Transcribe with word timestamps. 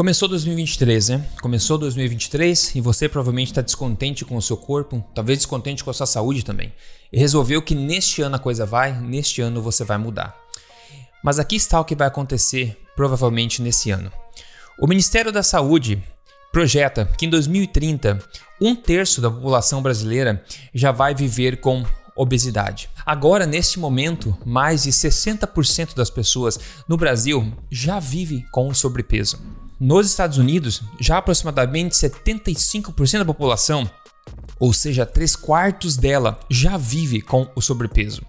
Começou 0.00 0.30
2023, 0.30 1.10
né? 1.10 1.26
Começou 1.42 1.76
2023 1.76 2.74
e 2.74 2.80
você 2.80 3.06
provavelmente 3.06 3.48
está 3.48 3.60
descontente 3.60 4.24
com 4.24 4.34
o 4.34 4.40
seu 4.40 4.56
corpo, 4.56 5.04
talvez 5.14 5.40
descontente 5.40 5.84
com 5.84 5.90
a 5.90 5.92
sua 5.92 6.06
saúde 6.06 6.42
também. 6.42 6.72
E 7.12 7.18
resolveu 7.18 7.60
que 7.60 7.74
neste 7.74 8.22
ano 8.22 8.36
a 8.36 8.38
coisa 8.38 8.64
vai, 8.64 8.98
neste 8.98 9.42
ano 9.42 9.60
você 9.60 9.84
vai 9.84 9.98
mudar. 9.98 10.34
Mas 11.22 11.38
aqui 11.38 11.54
está 11.54 11.78
o 11.78 11.84
que 11.84 11.94
vai 11.94 12.08
acontecer 12.08 12.78
provavelmente 12.96 13.60
nesse 13.60 13.90
ano. 13.90 14.10
O 14.80 14.86
Ministério 14.86 15.30
da 15.30 15.42
Saúde 15.42 16.02
projeta 16.50 17.04
que 17.18 17.26
em 17.26 17.28
2030 17.28 18.20
um 18.58 18.74
terço 18.74 19.20
da 19.20 19.30
população 19.30 19.82
brasileira 19.82 20.42
já 20.72 20.92
vai 20.92 21.14
viver 21.14 21.60
com 21.60 21.84
obesidade. 22.16 22.88
Agora, 23.04 23.44
neste 23.44 23.78
momento, 23.78 24.34
mais 24.46 24.84
de 24.84 24.92
60% 24.92 25.94
das 25.94 26.08
pessoas 26.08 26.58
no 26.88 26.96
Brasil 26.96 27.52
já 27.70 28.00
vive 28.00 28.46
com 28.50 28.72
sobrepeso. 28.72 29.59
Nos 29.80 30.06
Estados 30.08 30.36
Unidos, 30.36 30.82
já 31.00 31.16
aproximadamente 31.16 31.94
75% 31.94 33.20
da 33.20 33.24
população, 33.24 33.90
ou 34.58 34.74
seja, 34.74 35.06
3 35.06 35.34
quartos 35.36 35.96
dela, 35.96 36.38
já 36.50 36.76
vive 36.76 37.22
com 37.22 37.50
o 37.56 37.62
sobrepeso. 37.62 38.20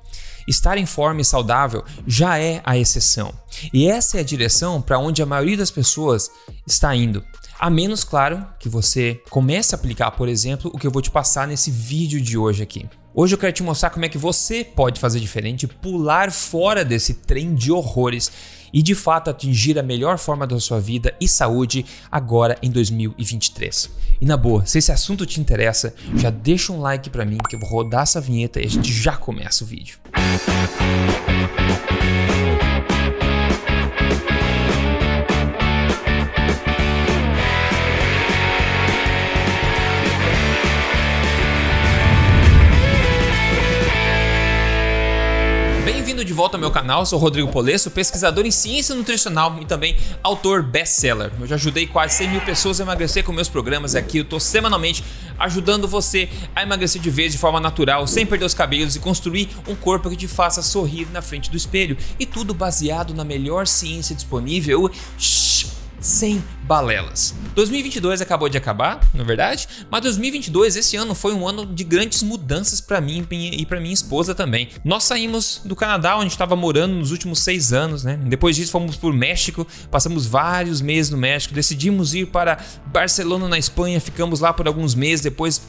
Estar 0.48 0.78
em 0.78 0.86
forma 0.86 1.20
e 1.20 1.26
saudável 1.26 1.84
já 2.08 2.40
é 2.40 2.62
a 2.64 2.78
exceção. 2.78 3.34
E 3.74 3.86
essa 3.86 4.16
é 4.16 4.22
a 4.22 4.24
direção 4.24 4.82
para 4.82 4.98
onde 4.98 5.22
a 5.22 5.26
maioria 5.26 5.58
das 5.58 5.70
pessoas 5.70 6.32
está 6.66 6.96
indo. 6.96 7.22
A 7.60 7.70
menos, 7.70 8.06
claro, 8.06 8.46
que 8.58 8.70
você 8.70 9.22
comece 9.30 9.76
a 9.76 9.78
aplicar, 9.78 10.12
por 10.12 10.30
exemplo, 10.30 10.72
o 10.74 10.80
que 10.80 10.88
eu 10.88 10.92
vou 10.92 11.02
te 11.02 11.12
passar 11.12 11.50
nesse 11.50 11.70
vídeo 11.70 12.22
de 12.22 12.38
hoje 12.38 12.64
aqui. 12.64 12.90
Hoje 13.14 13.36
eu 13.36 13.38
quero 13.38 13.52
te 13.52 13.62
mostrar 13.62 13.90
como 13.90 14.06
é 14.06 14.10
que 14.10 14.18
você 14.18 14.64
pode 14.64 14.98
fazer 14.98 15.20
diferente, 15.20 15.68
pular 15.68 16.32
fora 16.32 16.86
desse 16.86 17.16
trem 17.16 17.54
de 17.54 17.70
horrores 17.70 18.32
e 18.72 18.82
de 18.82 18.96
fato 18.96 19.30
atingir 19.30 19.78
a 19.78 19.84
melhor 19.84 20.18
forma 20.18 20.48
da 20.48 20.58
sua 20.62 20.80
vida 20.80 21.14
e 21.20 21.28
saúde 21.28 21.86
agora 22.10 22.58
em 22.64 22.72
2023. 22.72 23.90
E 24.22 24.26
na 24.26 24.38
boa, 24.38 24.66
se 24.66 24.78
esse 24.78 24.94
assunto 24.94 25.26
te 25.26 25.42
interessa, 25.42 25.94
já 26.16 26.30
deixa 26.30 26.72
um 26.72 26.80
like 26.80 27.10
para 27.10 27.26
mim 27.26 27.38
que 27.50 27.58
eu 27.58 27.60
vou 27.60 27.68
rodar 27.68 28.04
essa 28.04 28.22
vinheta 28.22 28.62
e 28.62 28.66
a 28.66 28.70
gente 28.70 28.94
já 28.94 29.18
começa 29.18 29.66
o 29.66 29.68
vídeo. 29.68 30.00
Música 30.16 32.41
de 46.32 46.36
volta 46.36 46.56
ao 46.56 46.62
meu 46.62 46.72
canal, 46.72 47.06
sou 47.06 47.20
Rodrigo 47.20 47.52
Polesso, 47.52 47.92
pesquisador 47.92 48.46
em 48.46 48.52
ciência 48.52 48.96
nutricional 48.96 49.54
e 49.60 49.66
também 49.66 49.98
autor 50.24 50.64
best-seller. 50.64 51.30
Eu 51.38 51.46
já 51.46 51.56
ajudei 51.56 51.86
quase 51.86 52.16
100 52.16 52.30
mil 52.30 52.42
pessoas 52.42 52.80
a 52.80 52.84
emagrecer 52.84 53.22
com 53.26 53.34
meus 53.34 53.50
programas 53.50 53.96
aqui 53.96 54.20
eu 54.20 54.24
estou 54.24 54.40
semanalmente 54.40 55.04
ajudando 55.38 55.90
você 55.90 56.30
a 56.56 56.64
emagrecer 56.64 57.02
de 57.02 57.10
vez 57.10 57.34
de 57.34 57.38
forma 57.38 57.60
natural, 57.60 58.08
sem 58.08 58.26
perder 58.26 58.46
os 58.46 58.54
cabelos 58.54 58.96
e 58.96 59.00
construir 59.00 59.50
um 59.68 59.76
corpo 59.76 60.10
que 60.10 60.16
te 60.16 60.28
faça 60.28 60.62
sorrir 60.62 61.10
na 61.12 61.22
frente 61.22 61.52
do 61.52 61.58
espelho. 61.58 61.98
E 62.18 62.26
tudo 62.26 62.54
baseado 62.54 63.14
na 63.14 63.26
melhor 63.26 63.68
ciência 63.68 64.16
disponível. 64.16 64.90
Shhh 65.18 65.51
sem 66.02 66.44
balelas. 66.64 67.36
2022 67.56 68.22
acabou 68.22 68.50
de 68.50 68.58
acabar, 68.58 69.00
na 69.14 69.24
é 69.24 69.26
verdade, 69.26 69.68
mas 69.90 70.02
2022 70.02 70.76
esse 70.76 70.96
ano 70.98 71.14
foi 71.14 71.34
um 71.34 71.48
ano 71.48 71.66
de 71.66 71.84
grandes 71.84 72.24
mudanças 72.24 72.82
para 72.82 73.00
mim 73.00 73.26
e 73.30 73.66
para 73.66 73.80
minha 73.80 73.94
esposa 73.94 74.34
também. 74.34 74.70
Nós 74.84 75.04
saímos 75.04 75.62
do 75.64 75.76
Canadá, 75.76 76.18
onde 76.18 76.32
estava 76.32 76.56
morando 76.56 76.96
nos 76.96 77.12
últimos 77.12 77.40
seis 77.40 77.72
anos, 77.72 78.04
né? 78.04 78.18
Depois 78.26 78.56
disso 78.56 78.72
fomos 78.72 78.96
por 78.96 79.14
México, 79.14 79.68
passamos 79.90 80.26
vários 80.26 80.82
meses 80.82 81.12
no 81.12 81.18
México, 81.18 81.54
decidimos 81.54 82.14
ir 82.14 82.28
para 82.28 82.58
Barcelona 82.88 83.48
na 83.48 83.58
Espanha, 83.58 84.00
ficamos 84.00 84.40
lá 84.40 84.52
por 84.52 84.68
alguns 84.68 84.96
meses, 84.96 85.22
depois 85.22 85.62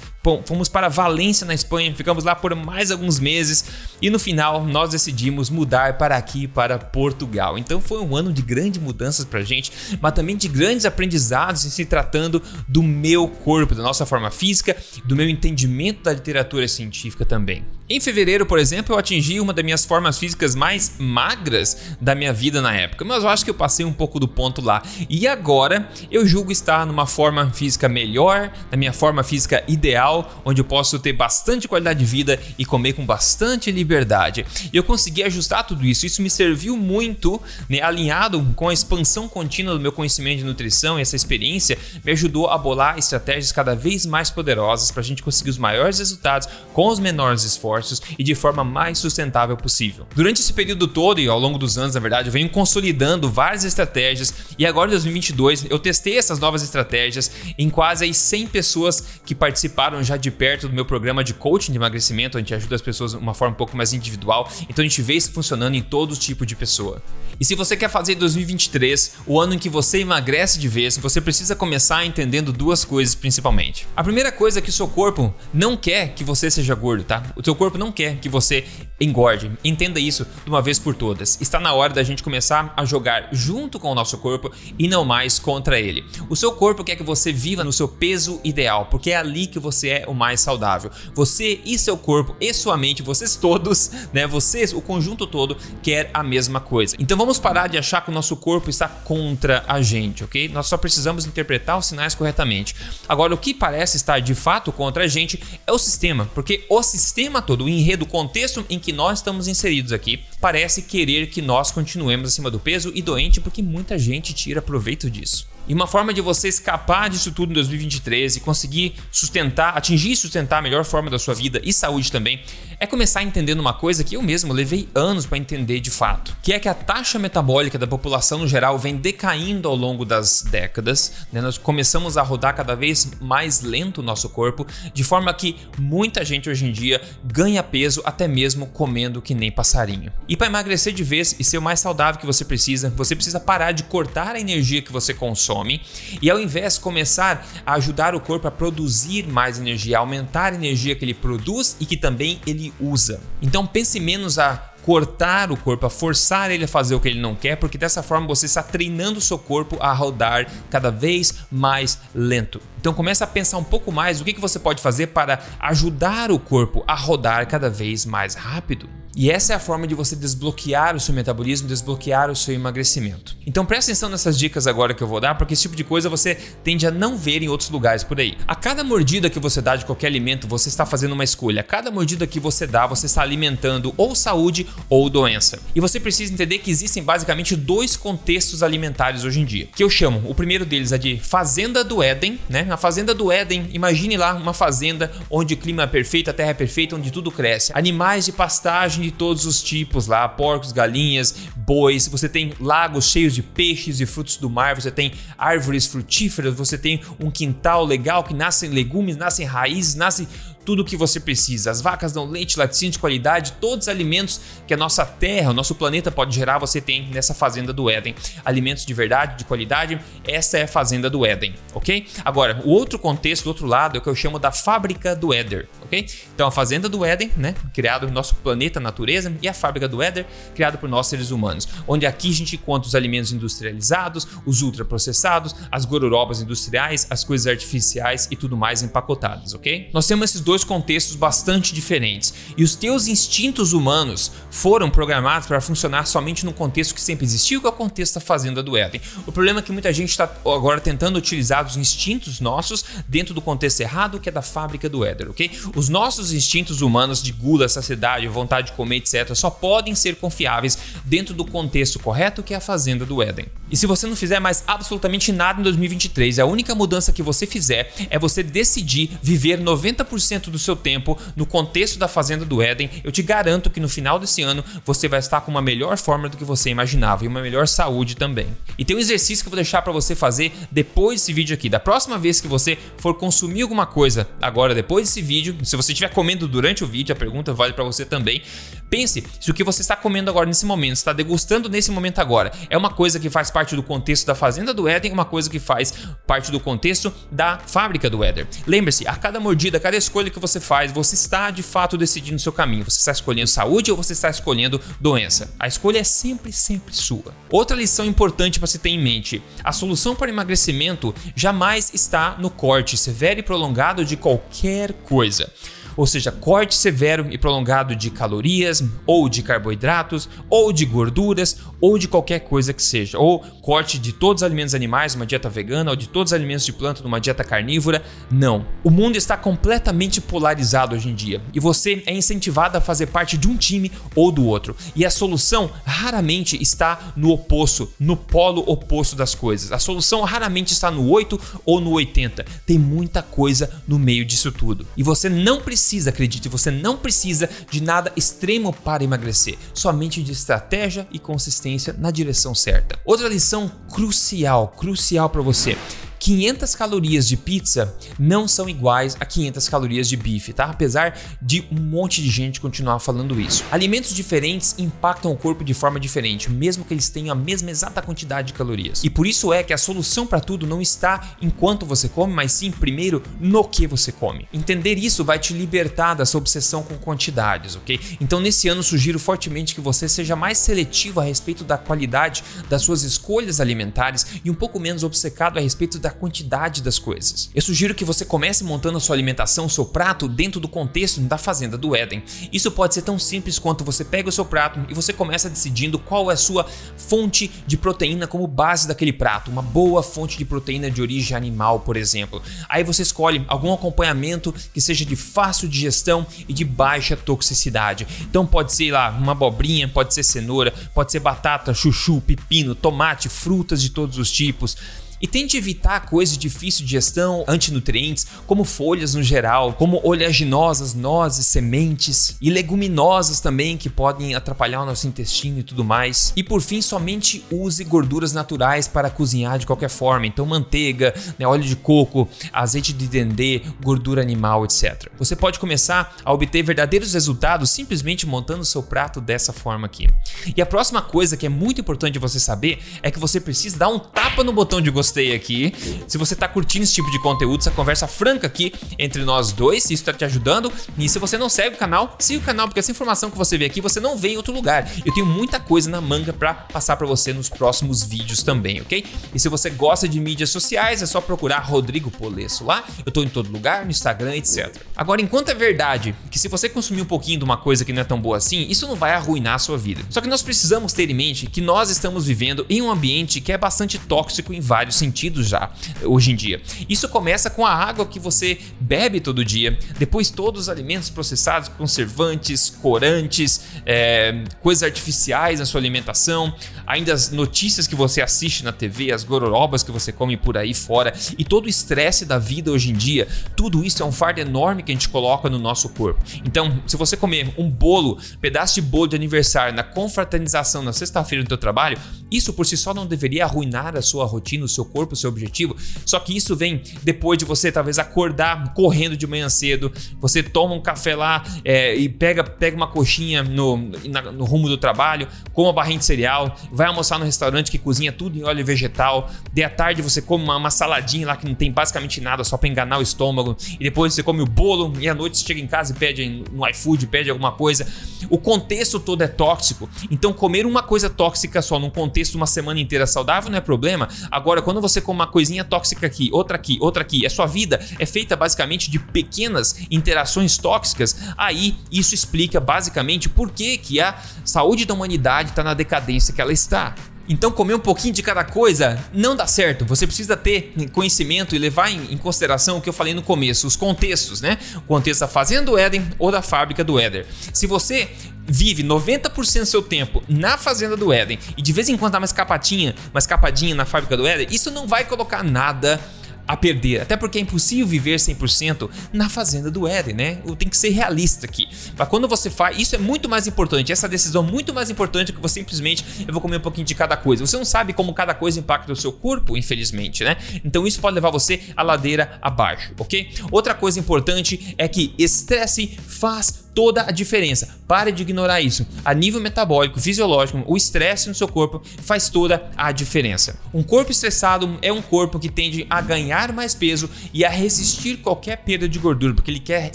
fomos 0.47 0.69
para 0.69 0.89
Valência 0.89 1.47
na 1.47 1.55
Espanha, 1.55 1.95
ficamos 1.95 2.25
lá 2.25 2.35
por 2.35 2.55
mais 2.55 2.91
alguns 2.91 3.19
meses 3.19 3.65
e 4.01 4.09
no 4.09 4.19
final 4.19 4.65
nós 4.65 4.91
decidimos 4.91 5.51
mudar 5.51 5.99
para 5.99 6.17
aqui, 6.17 6.47
para 6.47 6.79
Portugal. 6.79 7.59
Então 7.59 7.81
foi 7.81 8.01
um 8.01 8.15
ano 8.15 8.33
de 8.33 8.43
grandes 8.43 8.81
mudanças 8.81 9.25
para 9.25 9.43
gente, 9.43 9.73
mas 10.01 10.13
também 10.13 10.37
de 10.37 10.49
grandes 10.49 10.85
aprendizados 10.85 11.65
em 11.65 11.71
se 11.71 11.85
tratando 11.85 12.43
do 12.69 12.83
meu 12.83 13.27
corpo, 13.27 13.75
da 13.75 13.83
nossa 13.83 14.07
forma 14.07 14.31
física, 14.31 14.77
do 15.05 15.17
meu 15.17 15.29
entendimento 15.29 16.03
da 16.05 16.13
literatura 16.13 16.69
científica 16.69 17.25
também. 17.25 17.65
Em 17.89 18.01
fevereiro, 18.01 18.47
por 18.47 18.59
exemplo, 18.59 18.95
eu 18.95 18.99
atingi 18.99 19.39
uma 19.39 19.53
das 19.53 19.65
minhas 19.65 19.85
formas 19.85 20.19
físicas 20.19 20.55
mais 20.55 20.95
magras 20.99 21.97
da 22.01 22.15
minha 22.15 22.33
vida 22.33 22.63
na 22.63 22.75
época, 22.75 23.05
mas 23.05 23.23
eu 23.23 23.29
acho 23.29 23.45
que 23.45 23.51
eu 23.51 23.55
passei 23.55 23.85
um 23.85 23.93
pouco 23.93 24.19
do 24.19 24.27
ponto 24.27 24.63
lá. 24.63 24.83
E 25.11 25.29
agora 25.29 25.89
eu 26.11 26.27
julgo 26.27 26.51
estar 26.51 26.87
numa 26.87 27.07
forma 27.07 27.51
física 27.51 27.91
melhor, 27.91 28.51
na 28.71 28.79
minha 28.79 28.95
forma 28.95 29.23
física 29.23 29.63
ideal, 29.69 30.12
onde 30.45 30.61
eu 30.61 30.65
posso 30.65 30.99
ter 30.99 31.13
bastante 31.13 31.69
qualidade 31.69 31.99
de 31.99 32.05
vida 32.05 32.39
e 32.59 32.65
comer 32.65 32.93
com 32.93 33.05
bastante 33.05 33.71
liberdade. 33.71 34.45
E 34.73 34.77
eu 34.77 34.85
consegui 34.85 35.23
ajustar 35.23 35.67
tudo 35.67 35.85
isso, 35.85 36.07
isso 36.07 36.23
me 36.23 36.31
serviu 36.31 36.77
muito, 36.77 37.41
né, 37.69 37.81
alinhado 37.81 38.43
com 38.57 38.69
a 38.69 38.73
expansão 38.73 39.29
contínua 39.29 39.75
do 39.75 39.81
meu 39.81 39.93
conhecimento 39.93 40.39
de 40.39 40.45
nutrição 40.45 40.99
e 40.99 41.03
essa 41.03 41.17
experiência 41.17 41.79
me 42.05 42.13
ajudou 42.13 42.49
a 42.49 42.59
bolar 42.59 42.99
estratégias 42.99 43.53
cada 43.53 43.75
vez 43.75 44.05
mais 44.07 44.31
poderosas 44.31 44.91
para 44.91 45.01
a 45.01 45.05
gente 45.05 45.23
conseguir 45.23 45.51
os 45.51 45.59
maiores 45.59 45.99
resultados 45.99 46.49
com 46.73 46.89
os 46.89 46.99
menores 46.99 47.45
esforços 47.45 48.01
e 48.19 48.25
de 48.25 48.35
forma 48.35 48.65
mais 48.65 48.99
sustentável 48.99 49.57
possível. 49.57 50.07
Durante 50.15 50.41
esse 50.41 50.53
período 50.53 50.87
todo 50.89 51.21
e 51.21 51.29
ao 51.29 51.39
longo 51.39 51.59
dos 51.59 51.79
anos, 51.79 51.95
na 51.95 52.01
verdade, 52.01 52.29
eu 52.29 52.33
venho 52.33 52.49
consolidando 52.49 53.31
várias 53.31 53.65
estratégias 53.65 54.35
e 54.59 54.67
agora 54.67 54.89
em 54.89 54.93
2022 54.93 55.67
eu 55.71 55.79
testei 55.79 56.19
essas 56.19 56.39
novas 56.39 56.63
estratégias 56.63 57.31
em 57.59 57.69
quase 57.71 58.13
100 58.13 58.47
pessoas 58.49 59.21
que 59.25 59.35
participaram 59.35 60.02
já 60.03 60.17
de 60.17 60.31
perto 60.31 60.69
do 60.69 60.75
meu 60.75 60.85
programa 60.85 61.23
de 61.23 61.35
coaching 61.35 61.73
de 61.73 61.79
emagrecimento, 61.79 62.37
a 62.37 62.41
gente 62.41 62.55
ajuda 62.55 62.75
as 62.75 62.83
pessoas 62.83 63.13
de 63.13 63.19
uma 63.19 63.35
forma 63.35 63.55
um 63.55 63.57
pouco 63.57 63.77
mais 63.77 63.93
individual, 63.93 64.49
então 64.69 64.85
a 64.85 64.89
gente 64.89 65.01
vê 65.03 65.15
isso 65.15 65.33
funcionando 65.33 65.75
em 65.75 65.83
todo 65.83 66.17
tipo 66.17 66.45
de 66.45 66.57
pessoa. 66.57 67.03
E 67.43 67.45
se 67.45 67.57
você 67.57 67.77
quer 67.77 67.91
fazer 67.91 68.15
2023 68.15 69.15
o 69.27 69.41
ano 69.41 69.55
em 69.55 69.59
que 69.59 69.69
você 69.69 69.99
emagrece 69.99 70.61
de 70.61 70.69
vez, 70.69 70.97
você 70.97 71.21
precisa 71.21 71.57
começar 71.57 72.07
entendendo 72.07 72.53
duas 72.53 72.85
coisas 72.85 73.17
principalmente. 73.17 73.85
A 73.97 74.05
primeira 74.05 74.31
coisa 74.31 74.61
é 74.61 74.63
que 74.63 74.71
o 74.71 74.73
seu 74.73 74.87
corpo 74.87 75.35
não 75.53 75.77
quer 75.77 76.15
que 76.15 76.23
você 76.23 76.49
seja 76.49 76.73
gordo, 76.77 77.03
tá? 77.03 77.21
O 77.35 77.43
seu 77.43 77.57
corpo 77.57 77.77
não 77.77 77.91
quer 77.91 78.19
que 78.19 78.29
você 78.29 78.65
engorde. 79.01 79.51
Entenda 79.65 79.99
isso 79.99 80.25
de 80.45 80.49
uma 80.49 80.63
vez 80.63 80.79
por 80.79 80.95
todas. 80.95 81.37
Está 81.41 81.59
na 81.59 81.73
hora 81.75 81.93
da 81.93 82.05
gente 82.05 82.23
começar 82.23 82.73
a 82.77 82.85
jogar 82.85 83.29
junto 83.33 83.81
com 83.81 83.91
o 83.91 83.95
nosso 83.95 84.19
corpo 84.19 84.53
e 84.79 84.87
não 84.87 85.05
mais 85.05 85.41
contra 85.41 85.81
ele. 85.81 86.05
O 86.31 86.37
seu 86.37 86.53
corpo 86.53 86.85
quer 86.85 86.95
que 86.95 87.03
você 87.03 87.33
viva 87.33 87.65
no 87.65 87.73
seu 87.73 87.89
peso 87.89 88.41
ideal, 88.45 88.87
porque 88.87 89.11
é 89.11 89.17
ali 89.17 89.49
que 89.49 89.59
você 89.59 89.89
é 89.89 90.05
o 90.07 90.15
mais 90.15 90.41
saudável. 90.41 90.93
Você 91.13 91.61
e 91.65 91.77
seu 91.77 91.97
corpo 91.97 92.37
e 92.41 92.55
sua 92.55 92.77
mente, 92.77 93.03
vocês 93.03 93.35
todos, 93.35 93.91
né? 94.13 94.29
Vocês, 94.29 94.73
o 94.73 94.81
conjunto 94.81 95.27
todo 95.27 95.57
quer 95.83 96.09
a 96.15 96.23
mesma 96.23 96.61
coisa. 96.61 96.95
Então 97.01 97.19
vamos 97.19 97.32
parar 97.39 97.69
de 97.69 97.79
achar 97.79 98.03
que 98.03 98.11
o 98.11 98.15
nosso 98.15 98.37
corpo 98.37 98.71
está 98.71 98.89
contra 98.89 99.65
a 99.67 99.81
gente, 99.83 100.25
ok? 100.25 100.49
Nós 100.49 100.67
só 100.67 100.77
precisamos 100.77 101.27
interpretar 101.27 101.79
os 101.79 101.87
sinais 101.87 102.15
corretamente. 102.15 102.75
Agora, 103.09 103.35
o 103.35 103.39
que 103.39 103.55
parece 103.55 103.97
estar 103.97 104.21
de 104.21 104.35
fato 104.35 104.73
contra 104.73 105.05
a 105.05 105.09
gente 105.09 105.43
é 105.67 105.73
o 105.73 105.79
sistema, 105.79 106.29
porque 106.35 106.65
o 106.69 106.83
sistema 106.83 107.43
todo, 107.43 107.65
o 107.65 107.69
enredo, 107.69 108.05
o 108.05 108.09
contexto 108.09 108.65
em 108.69 108.79
que 108.79 108.93
nós 108.93 109.19
estamos 109.19 109.49
inseridos 109.49 109.93
aqui, 109.93 110.25
parece 110.41 110.83
querer 110.83 111.29
que 111.29 111.43
nós 111.43 111.71
continuemos 111.71 112.29
acima 112.29 112.51
do 112.51 112.59
peso 112.59 112.91
e 112.95 113.03
doente, 113.03 113.41
porque 113.41 113.63
muita 113.63 113.99
gente 113.99 114.33
tira 114.35 114.63
proveito 114.63 115.11
disso. 115.11 115.52
E 115.69 115.75
uma 115.75 115.87
forma 115.87 116.13
de 116.13 116.21
você 116.21 116.49
escapar 116.49 117.09
disso 117.09 117.31
tudo 117.31 117.51
em 117.51 117.55
2023 117.55 118.37
e 118.37 118.41
conseguir 118.41 118.95
sustentar, 119.13 119.77
atingir 119.77 120.13
e 120.13 120.17
sustentar 120.17 120.59
a 120.59 120.63
melhor 120.63 120.85
forma 120.85 121.09
da 121.09 121.19
sua 121.19 121.35
vida 121.35 121.61
e 121.63 121.73
saúde 121.73 122.11
também, 122.11 122.43
é 122.81 122.87
começar 122.87 123.23
entendendo 123.23 123.61
uma 123.61 123.73
coisa 123.73 124.03
que 124.03 124.17
eu 124.17 124.23
mesmo 124.23 124.53
levei 124.53 124.89
anos 124.93 125.25
para 125.25 125.39
entender 125.39 125.79
de 125.79 125.91
fato, 125.91 126.37
que 126.43 126.53
é 126.53 126.59
que 126.59 126.69
a 126.69 126.75
taxa 126.75 127.17
metabólica 127.17 127.79
da 127.79 127.87
população 127.87 128.41
no 128.41 128.49
geral 128.49 128.77
vem 128.77 128.97
decaindo 128.97 129.69
ao 129.69 129.77
longo 129.77 130.05
das 130.05 130.43
décadas. 130.43 131.13
Né? 131.33 131.41
Nós 131.41 131.57
começamos 131.57 132.17
a 132.17 132.23
rodar 132.23 132.57
cada 132.57 132.75
vez 132.75 133.13
mais 133.21 133.61
lento 133.61 133.99
o 133.99 134.03
nosso 134.03 134.29
corpo, 134.31 134.67
de 134.93 135.05
forma 135.05 135.33
que 135.33 135.57
muita 135.79 136.25
gente 136.25 136.51
hoje 136.51 136.67
em 136.67 136.73
dia 136.73 137.01
ganha 137.25 137.63
peso 137.63 138.03
até 138.05 138.27
mesmo 138.27 138.67
comendo 138.67 139.23
que 139.23 139.33
nem 139.33 139.53
passarinho. 139.53 140.13
E 140.27 140.37
para 140.37 140.49
emagrecer 140.49 140.93
de 140.93 141.05
vez 141.05 141.37
e 141.39 141.45
ser 141.45 141.59
o 141.59 141.63
mais 141.63 141.79
saudável 141.79 142.21
que 142.21 142.27
você 142.27 142.45
precisa, 142.45 142.93
você 142.97 143.15
precisa 143.15 143.39
parar 143.39 143.71
de 143.71 143.85
cortar 143.85 144.35
a 144.35 144.41
energia 144.41 144.83
que 144.83 144.91
você 144.91 145.15
consome 145.15 145.52
consome 145.53 145.83
e 146.21 146.31
ao 146.31 146.41
invés 146.41 146.79
começar 146.79 147.47
a 147.65 147.75
ajudar 147.75 148.15
o 148.15 148.21
corpo 148.21 148.49
a 148.49 148.51
produzir 148.51 149.27
mais 149.27 149.59
energia, 149.59 149.99
aumentar 149.99 150.53
a 150.53 150.57
energia 150.57 150.95
que 150.95 151.05
ele 151.05 151.15
produz 151.15 151.77
e 151.79 151.87
que 151.87 151.97
também 151.97 152.41
ele 152.47 152.73
usa. 152.81 153.21
Então 153.41 153.67
pense 153.67 154.01
menos 154.01 154.39
a 154.39 154.73
cortar 154.83 155.53
o 155.53 155.57
corpo, 155.57 155.87
a 155.87 155.91
forçar 155.91 156.51
ele 156.51 156.65
a 156.65 156.69
fazer 156.69 156.95
o 156.95 157.01
que 157.01 157.09
ele 157.09 157.21
não 157.21 157.37
quer, 157.37 157.57
porque 157.57 157.79
dessa 157.79 158.03
forma 158.03 158.27
você 158.27 158.47
está 158.47 158.63
treinando 158.63 159.19
o 159.19 159.23
seu 159.23 159.39
corpo 159.39 159.77
a 159.81 159.93
rodar 159.93 160.51
cada 160.71 160.91
vez 160.91 161.35
mais 161.51 162.01
lento. 162.15 162.61
Então 162.83 162.93
começa 162.93 163.23
a 163.23 163.29
pensar 163.29 163.59
um 163.59 163.63
pouco 163.63 163.93
mais 163.93 164.21
o 164.21 164.25
que, 164.25 164.33
que 164.33 164.41
você 164.41 164.59
pode 164.59 164.83
fazer 164.83 165.07
para 165.07 165.39
ajudar 165.61 166.33
o 166.33 166.39
corpo 166.41 166.83
a 166.85 166.97
rodar 166.97 167.47
cada 167.47 167.71
vez 167.71 168.05
mais 168.05 168.35
rápido. 168.35 168.89
E 169.15 169.31
essa 169.31 169.53
é 169.53 169.57
a 169.57 169.59
forma 169.59 169.87
de 169.87 169.95
você 169.95 170.17
desbloquear 170.17 170.97
o 170.97 171.01
seu 171.01 171.15
metabolismo, 171.15 171.69
desbloquear 171.69 172.31
o 172.31 172.37
seu 172.37 172.55
emagrecimento. 172.55 173.37
Então 173.47 173.67
presta 173.67 173.93
atenção 173.93 174.09
nessas 174.09 174.39
dicas 174.39 174.67
agora 174.67 174.95
que 174.95 175.03
eu 175.03 175.07
vou 175.07 175.21
dar, 175.21 175.35
porque 175.35 175.53
esse 175.53 175.63
tipo 175.63 175.77
de 175.77 175.85
coisa 175.85 176.09
você 176.09 176.35
tende 176.65 176.87
a 176.87 176.91
não 176.91 177.17
ver 177.17 177.43
em 177.43 177.49
outros 177.49 177.69
lugares 177.69 178.03
por 178.03 178.19
aí. 178.19 178.39
A 178.49 178.55
cada 178.55 178.83
mordida 178.83 179.29
que 179.29 179.39
você 179.39 179.61
dá 179.61 179.77
de 179.77 179.85
qualquer 179.85 180.07
alimento, 180.07 180.49
você 180.49 180.71
está 180.71 180.87
fazendo 180.87 181.13
uma 181.13 181.25
escolha. 181.25 181.61
A 181.61 181.65
cada 181.65 181.91
mordida 181.91 182.27
que 182.27 182.41
você 182.41 182.67
dá, 182.67 182.87
você 182.87 183.05
está 183.05 183.21
alimentando 183.21 183.93
ou 183.99 184.15
saúde 184.15 184.67
ou 184.89 185.11
doença. 185.11 185.59
E 185.75 185.81
você 185.81 186.01
precisa 186.01 186.33
entender 186.33 186.59
que 186.59 186.71
existem 186.71 187.03
basicamente 187.03 187.55
dois 187.55 187.97
contextos 187.97 188.63
alimentares 188.63 189.25
hoje 189.25 189.41
em 189.41 189.45
dia, 189.45 189.69
que 189.77 189.85
eu 189.85 189.91
chamo. 189.91 190.23
O 190.27 190.35
primeiro 190.35 190.65
deles 190.65 190.91
é 190.91 190.97
de 190.97 191.19
fazenda 191.19 191.85
do 191.85 192.03
Éden, 192.03 192.41
né? 192.49 192.63
Na 192.73 192.79
fazenda 192.79 193.13
do 193.15 193.31
Éden, 193.31 193.69
imagine 193.75 194.17
lá 194.17 194.33
uma 194.33 194.55
fazenda 194.55 195.13
onde 195.29 195.53
o 195.53 195.59
clima 195.59 195.83
é 195.83 195.87
perfeito, 195.87 196.31
a 196.31 196.33
terra 196.33 196.53
é 196.53 196.55
perfeita, 196.55 196.97
onde 196.97 197.11
tudo 197.11 197.31
cresce. 197.31 197.71
Animais 197.75 198.25
de 198.25 198.33
pastagem 198.33 199.05
de 199.05 199.11
todos 199.11 199.45
os 199.45 199.63
tipos 199.63 200.07
lá, 200.07 200.27
porcos, 200.27 200.73
galinhas, 200.73 201.35
bois, 201.55 202.09
você 202.09 202.31
tem 202.31 202.55
lagos 202.59 203.11
cheios 203.11 203.35
de 203.35 203.43
peixes 203.43 204.01
e 204.01 204.07
frutos 204.07 204.39
do 204.39 204.49
mar, 204.49 204.75
você 204.75 204.91
tem 204.91 205.13
árvores 205.37 205.87
frutíferas, 205.87 206.55
você 206.55 206.79
tem 206.79 207.03
um 207.21 207.31
quintal 207.31 207.85
legal 207.85 208.25
que 208.25 208.33
nascem 208.33 208.71
legumes, 208.71 209.19
nascem 209.19 209.45
raízes, 209.45 209.95
nascem 209.95 210.27
tudo 210.65 210.83
o 210.83 210.85
que 210.85 210.97
você 210.97 211.21
precisa. 211.21 211.71
As 211.71 211.81
vacas 211.81 212.13
dão 212.13 212.25
leite, 212.25 212.59
laticínio 212.59 212.93
de 212.93 212.99
qualidade, 212.99 213.53
todos 213.61 213.87
os 213.87 213.89
alimentos 213.89 214.41
que 214.67 214.75
a 214.75 214.77
nossa 214.77 215.05
terra, 215.05 215.51
o 215.51 215.55
nosso 215.55 215.75
planeta 215.75 216.11
pode 216.11 216.35
gerar, 216.35 216.59
você 216.59 216.81
tem 216.81 217.09
nessa 217.09 217.35
fazenda 217.35 217.73
do 217.73 217.89
Éden. 217.89 218.15
Alimentos 218.45 218.85
de 218.85 218.95
verdade, 218.95 219.39
de 219.39 219.45
qualidade, 219.45 220.01
essa 220.27 220.59
é 220.59 220.63
a 220.65 220.69
fazenda 220.69 221.09
do 221.09 221.25
Éden, 221.25 221.55
ok? 221.75 222.07
Agora, 222.25 222.61
o 222.65 222.71
outro 222.71 222.99
contexto, 222.99 223.45
do 223.45 223.49
outro 223.49 223.67
lado, 223.67 223.97
é 223.97 223.99
o 223.99 224.03
que 224.03 224.09
eu 224.09 224.15
chamo 224.15 224.39
da 224.39 224.53
fábrica 224.53 225.15
do 225.17 225.33
Éder, 225.33 225.69
ok? 225.83 226.07
Então, 226.35 226.47
a 226.47 226.51
fazenda 226.51 226.89
do 226.89 227.05
Éden, 227.05 227.31
né, 227.37 227.55
criado 227.73 228.07
no 228.07 228.13
nosso 228.13 228.35
planeta, 228.37 228.81
natureza, 228.81 229.33
e 229.41 229.49
a 229.49 229.55
fábrica 229.55 229.89
do 229.89 230.03
Éder, 230.03 230.27
criado 230.55 230.79
por 230.79 230.89
nós 230.89 231.07
seres 231.07 231.31
humanos, 231.31 231.69
onde 231.87 232.07
aqui 232.07 232.31
a 232.31 232.35
gente 232.35 232.57
encontra 232.57 232.89
os 232.89 232.95
alimentos 232.95 233.33
industrializados, 233.33 234.27
os 234.47 234.63
ultraprocessados, 234.63 235.55
as 235.71 235.85
gororobas 235.85 236.41
industriais, 236.41 237.07
as 237.11 237.25
coisas 237.25 237.47
artificiais 237.47 238.29
e 238.31 238.37
tudo 238.37 238.57
mais 238.57 238.83
empacotadas, 238.83 239.55
ok? 239.55 239.91
Nós 239.93 240.07
temos 240.07 240.31
esses 240.31 240.41
dois 240.41 240.52
dois 240.53 240.65
contextos 240.65 241.17
bastante 241.17 241.73
diferentes. 241.73 242.35
E 242.59 242.63
os 242.63 242.75
teus 242.75 243.07
instintos 243.07 243.73
humanos 243.73 244.31
foram 244.51 244.91
programados 244.91 245.49
para 245.49 245.63
funcionar 245.63 246.05
somente 246.05 246.45
no 246.45 246.53
contexto 246.53 246.95
que 246.95 247.01
sempre 247.01 247.25
existiu, 247.25 247.59
que 247.59 247.67
é 247.67 247.71
o 247.71 247.73
contexto 247.73 248.17
da 248.17 248.21
fazenda 248.21 248.63
do 248.63 248.77
Éden. 248.77 249.01
O 249.27 249.33
problema 249.33 249.61
é 249.61 249.63
que 249.63 249.73
muita 249.73 249.91
gente 249.95 250.11
está 250.11 250.25
agora 250.25 250.79
tentando 250.79 251.17
utilizar 251.17 251.67
os 251.67 251.79
instintos 251.79 252.39
nossos 252.39 252.85
dentro 253.09 253.33
do 253.33 253.41
contexto 253.41 253.81
errado, 253.81 254.21
que 254.21 254.29
é 254.29 254.33
da 254.33 254.43
fábrica 254.43 254.91
do 254.91 255.03
Éden, 255.07 255.29
ok? 255.29 255.51
Os 255.75 255.89
nossos 255.89 256.35
instintos 256.35 256.83
humanos 256.83 257.23
de 257.23 257.33
gula, 257.33 257.67
saciedade, 257.67 258.29
vontade 258.29 258.67
de 258.67 258.73
comer, 258.75 258.97
etc., 258.97 259.35
só 259.35 259.49
podem 259.49 259.95
ser 259.95 260.17
confiáveis 260.17 260.77
dentro 261.03 261.33
do 261.33 261.47
contexto 261.47 261.99
correto, 261.99 262.43
que 262.43 262.53
é 262.53 262.59
a 262.59 262.61
fazenda 262.61 263.07
do 263.07 263.23
Éden. 263.23 263.47
E 263.73 263.77
se 263.77 263.87
você 263.87 264.07
não 264.07 264.15
fizer 264.15 264.39
mais 264.39 264.63
absolutamente 264.67 265.33
nada 265.33 265.59
em 265.59 265.63
2023, 265.63 266.39
a 266.39 266.45
única 266.45 266.75
mudança 266.75 267.11
que 267.11 267.23
você 267.23 267.47
fizer 267.47 267.91
é 268.11 268.19
você 268.19 268.43
decidir 268.43 269.19
viver 269.23 269.59
90% 269.59 270.51
do 270.51 270.59
seu 270.59 270.77
tempo 270.77 271.19
no 271.35 271.47
contexto 271.47 271.99
da 271.99 272.07
Fazenda 272.07 272.45
do 272.45 272.61
Éden, 272.61 272.91
eu 273.03 273.11
te 273.11 273.23
garanto 273.23 273.71
que 273.71 273.81
no 273.81 273.89
final 273.89 274.19
desse 274.19 274.43
ano 274.43 274.63
você 274.85 275.09
vai 275.09 275.21
estar 275.21 275.41
com 275.41 275.51
uma 275.51 275.63
melhor 275.63 275.97
forma 275.97 276.29
do 276.29 276.37
que 276.37 276.45
você 276.45 276.69
imaginava 276.69 277.25
e 277.25 277.29
uma 277.29 277.41
melhor 277.41 277.67
saúde 277.67 278.15
também. 278.15 278.47
E 278.77 278.85
tem 278.85 278.95
um 278.95 279.01
exercício 279.01 279.43
que 279.43 279.49
eu 279.49 279.53
vou 279.53 279.57
deixar 279.57 279.81
para 279.81 279.93
você 279.93 280.15
fazer 280.15 280.53
depois 280.71 281.23
desse 281.23 281.33
vídeo 281.33 281.55
aqui. 281.55 281.71
Da 281.71 281.81
próxima 281.81 282.19
vez 282.19 282.43
que 282.43 282.49
você 282.49 282.77
for 282.99 283.15
consumir 283.15 283.63
alguma 283.63 283.87
coisa, 283.87 284.29
agora 284.43 284.75
depois 284.75 285.09
desse 285.09 285.23
vídeo, 285.23 285.57
se 285.63 285.77
você 285.77 285.93
estiver 285.93 286.13
comendo 286.13 286.47
durante 286.47 286.85
o 286.85 286.87
vídeo, 286.87 287.15
a 287.15 287.17
pergunta 287.17 287.55
vale 287.55 287.73
para 287.73 287.85
você 287.85 288.05
também. 288.05 288.43
Pense 288.91 289.25
se 289.41 289.51
o 289.51 289.55
que 289.55 289.65
você 289.65 289.81
está 289.81 289.97
comendo 289.97 290.29
agora 290.29 290.45
nesse 290.45 290.67
momento, 290.67 290.97
está 290.97 291.15
degustando 291.15 291.71
nesse 291.71 291.91
momento 291.91 292.19
agora, 292.19 292.53
é 292.69 292.77
uma 292.77 292.91
coisa 292.91 293.19
que 293.19 293.31
faz 293.31 293.51
parte 293.51 293.62
do 293.71 293.83
contexto 293.83 294.27
da 294.27 294.35
Fazenda 294.35 294.75
do 294.75 294.89
Éden, 294.89 295.13
uma 295.13 295.25
coisa 295.25 295.49
que 295.49 295.61
faz 295.61 295.95
parte 296.27 296.51
do 296.51 296.59
contexto 296.59 297.13
da 297.31 297.59
fábrica 297.59 298.11
do 298.11 298.25
Éden. 298.25 298.47
Lembre-se, 298.67 299.07
a 299.07 299.15
cada 299.15 299.39
mordida, 299.39 299.79
a 299.79 299.81
cada 299.81 299.97
escolha 299.97 300.31
que 300.31 300.41
você 300.41 300.59
faz, 300.61 300.91
você 300.91 301.15
está 301.15 301.51
de 301.51 301.63
fato 301.63 301.97
decidindo 301.97 302.41
seu 302.41 302.53
caminho. 302.53 302.85
Você 302.85 302.99
está 302.99 303.13
escolhendo 303.13 303.49
saúde 303.49 303.91
ou 303.91 303.97
você 303.97 304.13
está 304.13 304.29
escolhendo 304.29 304.81
doença. 305.01 305.55
A 305.59 305.69
escolha 305.69 305.99
é 305.99 306.05
sempre, 306.05 306.53
sempre 306.53 306.95
sua. 306.95 307.35
Outra 307.51 307.77
lição 307.77 308.05
importante 308.05 308.59
para 308.59 308.67
se 308.67 308.79
ter 308.79 308.91
em 308.91 309.01
mente: 309.01 309.43
a 309.63 309.73
solução 309.73 310.15
para 310.15 310.31
emagrecimento 310.31 311.15
jamais 311.37 311.93
está 311.95 312.37
no 312.39 312.51
corte 312.51 312.97
severo 312.97 313.41
e 313.41 313.43
prolongado 313.43 314.05
de 314.05 314.17
qualquer 314.17 314.93
coisa 314.93 315.51
ou 315.97 316.07
seja, 316.07 316.33
corte 316.33 316.75
severo 316.75 317.27
e 317.31 317.39
prolongado 317.39 317.95
de 317.95 318.11
calorias, 318.11 318.83
ou 319.07 319.29
de 319.29 319.43
carboidratos, 319.43 320.29
ou 320.49 320.73
de 320.73 320.85
gorduras, 320.85 321.59
ou 321.83 321.99
de 321.99 322.07
qualquer 322.07 322.39
coisa 322.39 322.73
que 322.73 322.83
seja, 322.83 323.19
ou 323.19 323.41
corte 323.61 323.99
de 323.99 324.13
todos 324.13 324.43
os 324.43 324.47
alimentos 324.47 324.73
animais, 324.73 325.17
uma 325.17 325.27
dieta 325.27 325.51
vegana, 325.51 325.91
ou 325.91 325.97
de 325.97 326.09
todos 326.09 326.31
os 326.31 326.35
alimentos 326.35 326.65
de 326.65 326.73
planta 326.73 327.03
numa 327.03 327.21
dieta 327.21 327.43
carnívora. 327.43 328.03
Não. 328.31 328.65
O 328.85 328.91
mundo 328.91 329.17
está 329.17 329.37
completamente 329.37 330.21
polarizado 330.21 330.95
hoje 330.95 331.09
em 331.09 331.15
dia 331.15 331.43
e 331.53 331.59
você 331.59 332.01
é 332.07 332.15
incentivado 332.15 332.79
a 332.79 332.81
fazer 332.81 333.07
parte 333.07 333.37
de 333.37 333.49
um 333.49 333.57
time 333.57 333.91
ou 334.15 334.31
do 334.31 334.47
outro. 334.47 334.77
E 334.95 335.05
a 335.05 335.11
solução 335.11 335.69
raramente 335.85 336.57
está 336.63 337.13
no 337.17 337.31
oposto, 337.31 337.91
no 337.99 338.17
polo 338.17 338.63
oposto 338.65 339.17
das 339.17 339.35
coisas. 339.35 339.73
A 339.73 339.79
solução 339.81 340.23
raramente 340.23 340.73
está 340.73 340.89
no 340.89 341.11
8 341.11 341.41
ou 341.67 341.81
no 341.81 341.91
80. 341.91 342.45
Tem 342.65 342.79
muita 342.79 343.23
coisa 343.23 343.83
no 343.89 343.99
meio 343.99 344.25
disso 344.25 344.53
tudo. 344.53 344.87
E 344.97 345.03
você 345.03 345.29
não 345.29 345.61
precisa 345.61 346.11
acredite, 346.11 346.49
você 346.49 346.71
não 346.71 346.97
precisa 346.97 347.51
de 347.69 347.83
nada 347.83 348.13
extremo 348.15 348.73
para 348.73 349.03
emagrecer, 349.03 349.59
somente 349.75 350.23
de 350.23 350.31
estratégia 350.31 351.09
e 351.11 351.19
consistência 351.19 351.72
na 351.99 352.11
direção 352.11 352.55
certa. 352.55 352.99
Outra 353.05 353.29
lição 353.29 353.71
crucial, 353.93 354.69
crucial 354.69 355.29
para 355.31 355.43
você 355.43 355.77
500 356.23 356.77
calorias 356.77 357.27
de 357.27 357.37
pizza 357.37 357.93
não 358.17 358.47
são 358.47 358.69
iguais 358.69 359.17
a 359.19 359.27
500 359.27 359.69
calorias 359.69 360.09
de 360.09 360.17
bife, 360.17 360.53
tá? 360.53 360.67
Apesar 360.67 361.19
de 361.43 361.67
um 361.73 361.81
monte 361.81 362.23
de 362.23 362.31
gente 362.31 362.61
continuar 362.61 363.01
falando 363.01 363.41
isso. 363.41 363.65
Alimentos 363.73 364.15
diferentes 364.15 364.77
impactam 364.79 365.33
o 365.33 365.37
corpo 365.37 365.65
de 365.65 365.75
forma 365.75 365.99
diferente, 365.99 366.49
mesmo 366.49 366.85
que 366.85 366.95
eles 366.95 367.09
tenham 367.09 367.33
a 367.33 367.35
mesma 367.35 367.73
exata 367.73 368.01
quantidade 368.01 368.49
de 368.49 368.53
calorias. 368.53 369.03
E 369.03 369.11
por 369.11 369.27
isso 369.27 369.53
é 369.53 369.65
que 369.65 369.73
a 369.73 369.79
solução 369.79 370.25
para 370.25 370.39
tudo 370.39 370.65
não 370.65 370.81
está 370.81 371.35
em 371.43 371.51
quanto 371.51 371.85
você 371.85 372.09
come, 372.09 372.33
mas 372.33 372.53
sim 372.53 372.71
primeiro 372.71 373.21
no 373.41 373.65
que 373.65 373.89
você 373.89 374.13
come. 374.13 374.47
Entender 374.53 374.99
isso 374.99 375.25
vai 375.25 375.41
te 375.41 375.53
libertar 375.53 376.15
dessa 376.15 376.39
obsessão 376.39 376.85
com 376.85 376.97
quantidades, 376.99 377.75
ok? 377.75 377.99
Então 378.21 378.39
nesse 378.39 378.69
ano 378.69 378.85
sugiro 378.85 379.19
fortemente 379.19 379.75
que 379.75 379.81
você 379.81 380.09
seja 380.09 380.37
mais 380.37 380.59
seletivo 380.59 381.19
a 381.19 381.25
respeito 381.25 381.65
da 381.65 381.77
qualidade 381.77 382.45
das 382.69 382.83
suas 382.83 383.03
escolhas 383.03 383.61
alimentares 383.61 384.25
e 384.45 384.49
um 384.49 384.55
pouco 384.55 384.79
menos 384.79 385.03
obcecado 385.03 385.59
a 385.59 385.61
respeito 385.61 385.99
da 385.99 386.12
quantidade 386.13 386.83
das 386.83 386.99
coisas. 386.99 387.51
Eu 387.55 387.63
sugiro 387.63 387.95
que 387.95 388.05
você 388.05 388.25
comece 388.25 388.65
montando 388.65 388.99
a 388.99 389.01
sua 389.01 389.17
alimentação, 389.17 389.67
o 389.67 389.71
seu 389.71 389.85
prato, 389.85 390.29
dentro 390.29 390.61
do 390.61 390.69
contexto 390.69 391.21
da 391.21 391.39
fazenda 391.39 391.77
do 391.77 391.95
Éden. 391.95 392.23
Isso 392.53 392.71
pode 392.71 392.95
ser 392.95 393.03
tão 393.03 393.19
simples 393.19 393.59
quanto 393.59 393.85
você 393.85 394.05
pega 394.05 394.29
o 394.29 394.33
seu 394.33 394.45
prato 394.45 394.81
e 394.89 394.95
você 394.95 395.13
começa 395.13 395.49
decidindo 395.49 395.99
qual 395.99 396.31
é 396.31 396.35
a 396.35 396.37
sua 396.37 396.67
fonte 396.97 397.51
de 397.67 397.77
proteína 397.77 398.27
como 398.27 398.47
base 398.47 398.87
daquele 398.87 399.13
prato, 399.13 399.51
uma 399.51 399.63
boa 399.63 400.03
fonte 400.03 400.39
de 400.39 400.45
proteína 400.45 400.91
de 400.91 401.03
origem 401.03 401.37
animal, 401.37 401.81
por 401.81 401.97
exemplo. 401.97 402.43
Aí 402.69 402.85
você 402.85 403.03
escolhe 403.03 403.45
algum 403.49 403.73
acompanhamento 403.73 404.55
que 404.73 404.81
seja 404.81 405.05
de 405.05 405.17
fácil 405.17 405.69
digestão 405.69 406.27
e 406.49 406.53
de 406.53 406.65
baixa 406.65 407.17
toxicidade. 407.17 408.07
Então 408.23 408.47
pode 408.47 408.73
ser 408.73 408.93
lá 408.93 409.11
uma 409.11 409.33
abobrinha, 409.33 409.89
pode 409.89 410.15
ser 410.15 410.23
cenoura, 410.23 410.73
pode 410.95 411.13
ser 411.13 411.21
batata, 411.21 411.75
chuchu, 411.75 412.21
pepino, 412.21 412.75
tomate, 412.75 413.29
frutas 413.29 413.81
de 413.81 413.91
todos 413.91 414.19
os 414.19 414.31
tipos. 414.31 414.77
E 415.23 415.29
tente 415.29 415.57
evitar 415.57 416.07
coisas 416.07 416.37
de 416.37 416.43
difícil 416.43 416.85
digestão, 416.85 417.45
antinutrientes, 417.47 418.27
como 418.45 418.65
folhas 418.65 419.15
no 419.15 419.23
geral, 419.23 419.75
como 419.75 420.01
oleaginosas, 420.03 420.95
nozes, 420.95 421.47
sementes 421.47 422.37
e 422.41 422.51
leguminosas 422.51 423.39
também 423.39 423.77
que 423.77 423.89
podem 423.89 424.35
atrapalhar 424.35 424.83
o 424.83 424.87
nosso 424.87 425.07
intestino 425.07 425.61
e 425.61 425.63
tudo 425.63 425.85
mais. 425.85 426.33
E 426.35 426.43
por 426.43 426.61
fim, 426.61 426.83
somente 426.83 427.45
use 427.53 427.85
gorduras 427.85 428.33
naturais 428.33 428.89
para 428.89 429.09
cozinhar 429.09 429.61
de 429.61 429.67
qualquer 429.67 429.89
forma. 429.89 430.27
Então, 430.27 430.45
manteiga, 430.45 431.15
né, 431.39 431.47
óleo 431.47 431.63
de 431.63 431.77
coco, 431.77 432.29
azeite 432.53 432.93
de 432.93 433.07
dendê, 433.07 433.63
gordura 433.81 434.21
animal, 434.21 434.65
etc. 434.65 435.09
Você 435.17 435.37
pode 435.37 435.61
começar 435.61 436.17
a 436.25 436.33
obter 436.33 436.65
verdadeiros 436.65 437.15
resultados 437.15 437.71
simplesmente 437.71 438.27
montando 438.27 438.63
o 438.63 438.67
seu 438.67 438.83
prato 438.83 439.21
dessa 439.21 439.53
forma 439.53 439.87
aqui. 439.87 440.09
E 440.57 440.61
a 440.61 440.67
próxima 440.67 441.01
coisa 441.01 441.37
que 441.37 441.47
é 441.47 441.49
muito 441.49 441.81
importante 441.81 442.19
você 442.19 442.41
saber 442.41 442.83
é 443.03 443.11
que 443.11 443.21
você 443.21 443.41
precisa 443.41 443.79
dar 443.79 443.89
um 443.89 444.01
tapa 444.01 444.43
no 444.43 444.53
botão 444.53 444.81
de 444.81 444.91
gostar 444.91 445.12
gostei 445.13 445.35
aqui. 445.35 445.75
Se 446.09 446.17
você 446.17 446.35
tá 446.35 446.49
curtindo 446.49 446.85
esse 446.85 446.95
tipo 446.95 447.11
de 447.11 447.21
conteúdo, 447.21 447.61
essa 447.61 447.71
conversa 447.71 448.07
franca 448.07 448.47
aqui 448.47 448.73
entre 448.99 449.23
nós 449.25 449.53
dois, 449.53 449.91
isso 449.91 450.05
tá 450.05 450.13
te 450.13 450.25
ajudando. 450.25 450.73
E 450.97 451.09
se 451.09 451.19
você 451.19 451.37
não 451.37 451.51
segue 451.51 451.77
o 451.77 451.79
canal, 451.79 452.17
siga 452.19 452.41
o 452.41 452.43
canal, 452.43 452.67
porque 452.67 452.81
essa 452.81 452.91
informação 452.91 453.31
que 453.31 453.37
você 453.37 453.59
vê 453.59 453.67
aqui 453.67 453.81
você 453.81 454.01
não 454.01 454.17
vê 454.17 454.31
em 454.31 454.37
outro 454.37 454.53
lugar. 454.53 454.91
Eu 455.05 455.13
tenho 455.13 455.27
muita 455.27 455.61
coisa 455.61 455.91
na 455.91 456.01
manga 456.01 456.33
para 456.33 456.55
passar 456.55 456.97
para 456.97 457.07
você 457.07 457.33
nos 457.33 457.51
próximos 457.51 458.03
vídeos 458.03 458.43
também, 458.43 458.81
ok? 458.81 459.05
E 459.35 459.39
se 459.39 459.49
você 459.49 459.69
gosta 459.69 460.09
de 460.09 460.19
mídias 460.19 460.49
sociais, 460.49 461.03
é 461.03 461.07
só 461.07 461.21
procurar 461.21 461.59
Rodrigo 461.59 462.11
Polesso 462.11 462.65
lá. 462.65 462.85
Eu 463.05 463.13
tô 463.13 463.23
em 463.23 463.29
todo 463.29 463.53
lugar, 463.53 463.85
no 463.85 463.91
Instagram, 463.91 464.35
etc. 464.37 464.75
Agora, 464.97 465.21
enquanto 465.21 465.51
é 465.51 465.55
verdade 465.55 466.15
que 466.31 466.39
se 466.39 466.49
você 466.49 466.69
consumir 466.69 467.03
um 467.03 467.07
pouquinho 467.07 467.39
de 467.39 467.45
uma 467.45 467.59
coisa 467.59 467.85
que 467.85 467.93
não 467.93 468.01
é 468.01 468.05
tão 468.05 468.21
boa 468.21 468.39
assim, 468.39 468.67
isso 468.69 468.87
não 468.87 468.97
vai 468.97 469.13
arruinar 469.13 469.55
a 469.55 469.59
sua 469.59 469.77
vida. 469.77 470.03
Só 470.09 470.21
que 470.21 470.29
nós 470.29 470.43
precisamos 470.43 470.93
ter 470.93 471.11
em 471.11 471.15
mente 471.15 471.47
que 471.47 471.61
nós 471.61 471.91
estamos 471.91 472.27
vivendo 472.27 472.65
em 472.71 472.81
um 472.81 472.91
ambiente 472.91 473.41
que 473.41 473.53
é 473.53 473.59
bastante 473.59 473.99
tóxico 473.99 474.55
em 474.55 474.61
vários 474.61 475.02
sentidos 475.03 475.49
já, 475.49 475.71
hoje 476.05 476.31
em 476.31 476.37
dia. 476.37 476.63
Isso 476.89 477.09
começa 477.09 477.51
com 477.51 477.67
a 477.67 477.73
água 477.75 478.07
que 478.07 478.21
você 478.21 478.59
bebe 478.79 479.21
todo 479.21 479.45
dia, 479.45 479.77
depois 479.99 480.31
todos 480.31 480.63
os 480.63 480.69
alimentos 480.69 481.11
processados, 481.11 481.69
conservantes, 481.69 482.71
corantes, 482.71 483.63
é, 483.85 484.45
coisas 484.61 484.85
artificiais 484.85 485.59
na 485.59 485.67
sua 485.67 485.81
alimentação, 485.81 486.55
ainda 486.87 487.13
as 487.13 487.33
notícias 487.33 487.89
que 487.89 487.97
você 487.97 488.23
assiste 488.23 488.63
na 488.63 488.71
TV, 488.71 489.13
as 489.13 489.25
gororobas 489.25 489.83
que 489.83 489.91
você 489.91 490.13
come 490.13 490.37
por 490.37 490.57
aí 490.57 490.73
fora 490.73 491.13
e 491.37 491.45
todo 491.45 491.67
o 491.67 491.69
estresse 491.69 492.25
da 492.25 492.39
vida 492.39 492.71
hoje 492.71 492.91
em 492.91 492.95
dia, 492.95 493.27
tudo 493.57 493.85
isso 493.85 494.03
é 494.03 494.07
um 494.07 494.13
fardo 494.13 494.41
enorme 494.41 494.85
que 494.85 494.93
a 494.93 494.95
gente 494.95 495.09
coloca 495.09 495.51
no 495.51 495.59
nosso 495.59 495.89
corpo. 495.89 496.23
Então, 496.45 496.81
se 496.87 496.97
você 496.97 497.17
comer 497.17 497.53
um 497.59 497.69
bolo, 497.69 498.19
pedaço 498.41 498.77
de 498.77 498.83
bolo 498.83 499.09
de 499.09 499.17
aniversário 499.17 499.75
na 499.75 499.83
confraternização 499.83 500.83
na 500.83 500.93
sexta-feira 500.93 501.43
no 501.43 501.49
teu 501.49 501.59
trabalho, 501.59 501.99
isso 502.31 502.53
por 502.53 502.65
si 502.67 502.77
só 502.77 502.95
não 502.95 503.07
deveria 503.07 503.45
arruinar 503.45 503.97
a 503.97 504.03
sua 504.03 504.25
rotina, 504.25 504.65
o 504.65 504.69
seu 504.69 504.82
corpo, 504.85 505.15
o 505.15 505.17
seu 505.17 505.31
objetivo. 505.31 505.77
Só 506.05 506.19
que 506.19 506.37
isso 506.37 506.55
vem 506.57 506.83
depois 507.03 507.39
de 507.39 507.45
você 507.45 507.71
talvez 507.71 507.99
acordar 507.99 508.73
correndo 508.75 509.17
de 509.17 509.27
manhã 509.27 509.49
cedo, 509.49 509.93
você 510.21 510.43
toma 510.43 510.75
um 510.75 510.81
café 510.81 511.15
lá 511.15 511.45
é, 511.65 511.95
e 511.95 512.09
pega, 512.09 512.45
pega 512.45 512.77
uma 512.77 512.87
coxinha 512.87 513.43
no, 513.43 513.91
na, 514.05 514.23
no 514.33 514.45
rumo 514.45 514.69
do 514.69 514.77
trabalho, 514.77 515.29
com 515.53 515.65
uma 515.65 515.73
barrinha 515.73 515.99
de 515.99 516.05
cereal, 516.05 516.57
vai 516.71 516.87
almoçar 516.87 517.19
no 517.19 517.25
restaurante 517.25 517.71
que 517.71 517.79
cozinha 517.79 518.13
tudo 518.13 518.39
em 518.39 518.45
óleo 518.45 518.65
vegetal, 518.65 519.31
de 519.53 519.63
à 519.63 519.71
tarde 519.71 520.03
você 520.03 520.21
come 520.23 520.45
uma, 520.45 520.57
uma 520.57 520.71
saladinha 520.71 521.27
lá 521.27 521.37
que 521.37 521.47
não 521.47 521.55
tem 521.55 521.71
basicamente 521.71 522.21
nada, 522.21 522.45
só 522.45 522.57
para 522.57 522.69
enganar 522.69 522.99
o 522.99 523.03
estômago, 523.03 523.57
e 523.79 523.85
depois 523.85 524.15
você 524.15 524.23
come 524.23 524.43
o 524.43 524.47
bolo 524.47 524.93
e 524.99 525.09
à 525.09 525.15
noite 525.15 525.39
você 525.39 525.45
chega 525.45 525.61
em 525.61 525.67
casa 525.67 525.93
e 525.93 525.97
pede 525.97 526.45
no 526.51 526.69
iFood, 526.69 527.07
pede 527.07 527.31
alguma 527.31 527.53
coisa. 527.53 527.87
O 528.31 528.39
contexto 528.39 528.99
todo 529.01 529.23
é 529.23 529.29
tóxico. 529.29 529.89
Então 530.11 530.33
comer 530.33 530.67
uma 530.67 530.83
coisa 530.83 531.11
tóxica 531.11 531.61
só 531.61 531.79
num 531.79 531.91
contexto 531.91 532.35
uma 532.35 532.47
semana 532.47 532.81
inteira 532.81 533.07
saudável 533.07 533.51
não 533.51 533.59
é 533.59 533.61
problema. 533.61 534.09
Agora, 534.31 534.63
quando 534.63 534.72
você 534.81 535.01
come 535.01 535.21
uma 535.21 535.27
coisinha 535.27 535.65
tóxica 535.65 536.07
aqui, 536.07 536.31
outra 536.33 536.57
aqui, 536.57 536.79
outra 536.81 537.03
aqui, 537.03 537.27
a 537.27 537.31
sua 537.31 537.47
vida 537.47 537.81
é 537.99 538.07
feita 538.07 538.37
basicamente 538.37 538.91
de 538.91 538.99
pequenas 538.99 539.77
interações 539.91 540.57
tóxicas, 540.57 541.17
aí 541.37 541.77
isso 541.91 542.15
explica 542.15 542.61
basicamente 542.61 543.29
por 543.29 543.51
que, 543.51 543.79
que 543.79 544.01
a 544.01 544.17
saúde 544.45 544.85
da 544.85 544.95
humanidade 544.95 545.51
está 545.51 545.63
na 545.63 545.75
decadência 545.75 546.35
que 546.35 546.41
ela 546.41 546.53
está. 546.53 546.95
Então, 547.29 547.51
comer 547.51 547.75
um 547.75 547.79
pouquinho 547.79 548.13
de 548.13 548.23
cada 548.23 548.45
coisa 548.45 548.99
não 549.13 549.37
dá 549.37 549.47
certo. 549.47 549.85
Você 549.87 550.07
precisa 550.07 550.37
ter 550.37 550.75
conhecimento 550.93 551.55
e 551.55 551.59
levar 551.59 551.91
em, 551.91 552.17
consideração 552.17 552.79
o 552.79 552.81
que 552.81 552.89
eu 552.89 552.93
falei 552.93 553.15
no 553.15 553.23
começo, 553.23 553.67
os 553.67 553.77
contextos, 553.77 554.41
né? 554.41 554.59
O 554.77 554.81
contexto 554.83 555.21
da 555.21 555.29
fazenda 555.29 555.63
do 555.63 555.79
Éden 555.79 556.07
ou 556.19 556.31
da 556.31 556.43
fábrica 556.43 556.83
do 556.83 556.99
Éder. 556.99 557.27
Se 557.53 557.67
você 557.67 558.11
vive 558.47 558.83
90% 558.83 559.61
do 559.61 559.67
seu 559.67 559.83
tempo 559.83 560.23
na 560.29 560.59
fazenda 560.59 560.97
do 560.97 561.13
Éden 561.13 561.39
e 561.57 561.63
de 561.63 561.73
vez 561.73 561.89
em 561.89 561.97
quando 561.97 562.13
dá 562.13 562.19
uma 562.19 562.25
escapadinha, 562.25 562.95
uma 563.13 563.19
escapadinha 563.19 563.75
na 563.75 563.85
fábrica 563.85 564.17
do 564.17 564.27
Éden, 564.27 564.49
isso 564.51 564.71
não 564.71 564.87
vai 564.87 565.05
colocar 565.05 565.43
nada 565.43 566.01
a 566.47 566.57
perder. 566.57 567.01
Até 567.01 567.17
porque 567.17 567.39
é 567.39 567.41
impossível 567.41 567.87
viver 567.87 568.17
100% 568.17 568.91
na 569.13 569.29
fazenda 569.29 569.71
do 569.71 569.87
Éden, 569.87 570.15
né? 570.15 570.39
Tem 570.59 570.69
que 570.69 570.77
ser 570.77 570.91
realista 570.91 571.47
aqui. 571.47 571.69
Mas 571.97 572.09
quando 572.09 572.29
você 572.29 572.51
faz, 572.51 572.79
isso 572.79 572.95
é 572.95 572.99
muito 572.99 573.29
mais 573.29 573.47
importante. 573.47 573.93
Essa 573.93 574.09
decisão 574.09 574.47
é 574.47 574.51
muito 574.51 574.75
mais 574.75 574.91
importante 574.91 575.33
que 575.33 575.41
você 575.41 575.61
simplesmente 575.61 576.05
eu 576.27 576.33
vou 576.33 576.41
comer 576.41 576.57
um 576.57 576.61
pouquinho 576.61 576.87
de 576.87 576.95
cada 576.95 577.17
coisa. 577.17 577.47
Você 577.47 577.57
não 577.57 577.65
sabe 577.65 577.93
como 577.93 578.13
cada 578.13 578.35
coisa 578.35 578.59
impacta 578.59 578.93
o 578.93 578.97
seu 578.97 579.13
corpo, 579.13 579.57
infelizmente, 579.57 580.25
né? 580.25 580.37
Então 580.65 580.87
isso 580.87 581.01
pode 581.01 581.15
levar 581.15 581.31
você 581.31 581.61
a 581.77 581.83
ladeira 581.83 582.39
abaixo, 582.43 582.93
ok? 582.99 583.31
Outra 583.51 583.75
coisa 583.75 583.99
importante 583.99 584.75
é 584.77 584.89
que 584.89 585.15
estresse 585.19 585.99
faz 586.07 586.62
toda 586.75 587.03
a 587.03 587.11
diferença. 587.11 587.77
Pare 587.87 588.11
de 588.13 588.23
ignorar 588.23 588.61
isso. 588.61 588.87
A 589.05 589.13
nível 589.13 589.41
metabólico, 589.41 590.01
fisiológico, 590.01 590.63
o 590.67 590.77
estresse 590.77 591.29
no 591.29 591.35
seu 591.35 591.49
corpo 591.49 591.83
faz 592.03 592.29
toda 592.29 592.71
a 592.77 592.91
diferença. 592.93 593.59
Um 593.73 593.83
corpo 593.83 594.11
estressado 594.11 594.79
é 594.81 594.93
um 594.93 595.03
corpo 595.03 595.39
que 595.39 595.49
tende 595.49 595.87
a 595.91 596.01
ganhar 596.01 596.53
mais 596.53 596.75
peso 596.75 597.09
e 597.33 597.45
a 597.45 597.51
resistir 597.51 598.19
qualquer 598.19 598.57
perda 598.59 598.89
de 598.89 598.99
gordura, 598.99 599.35
porque 599.35 599.51
ele 599.51 599.61
quer 599.61 599.95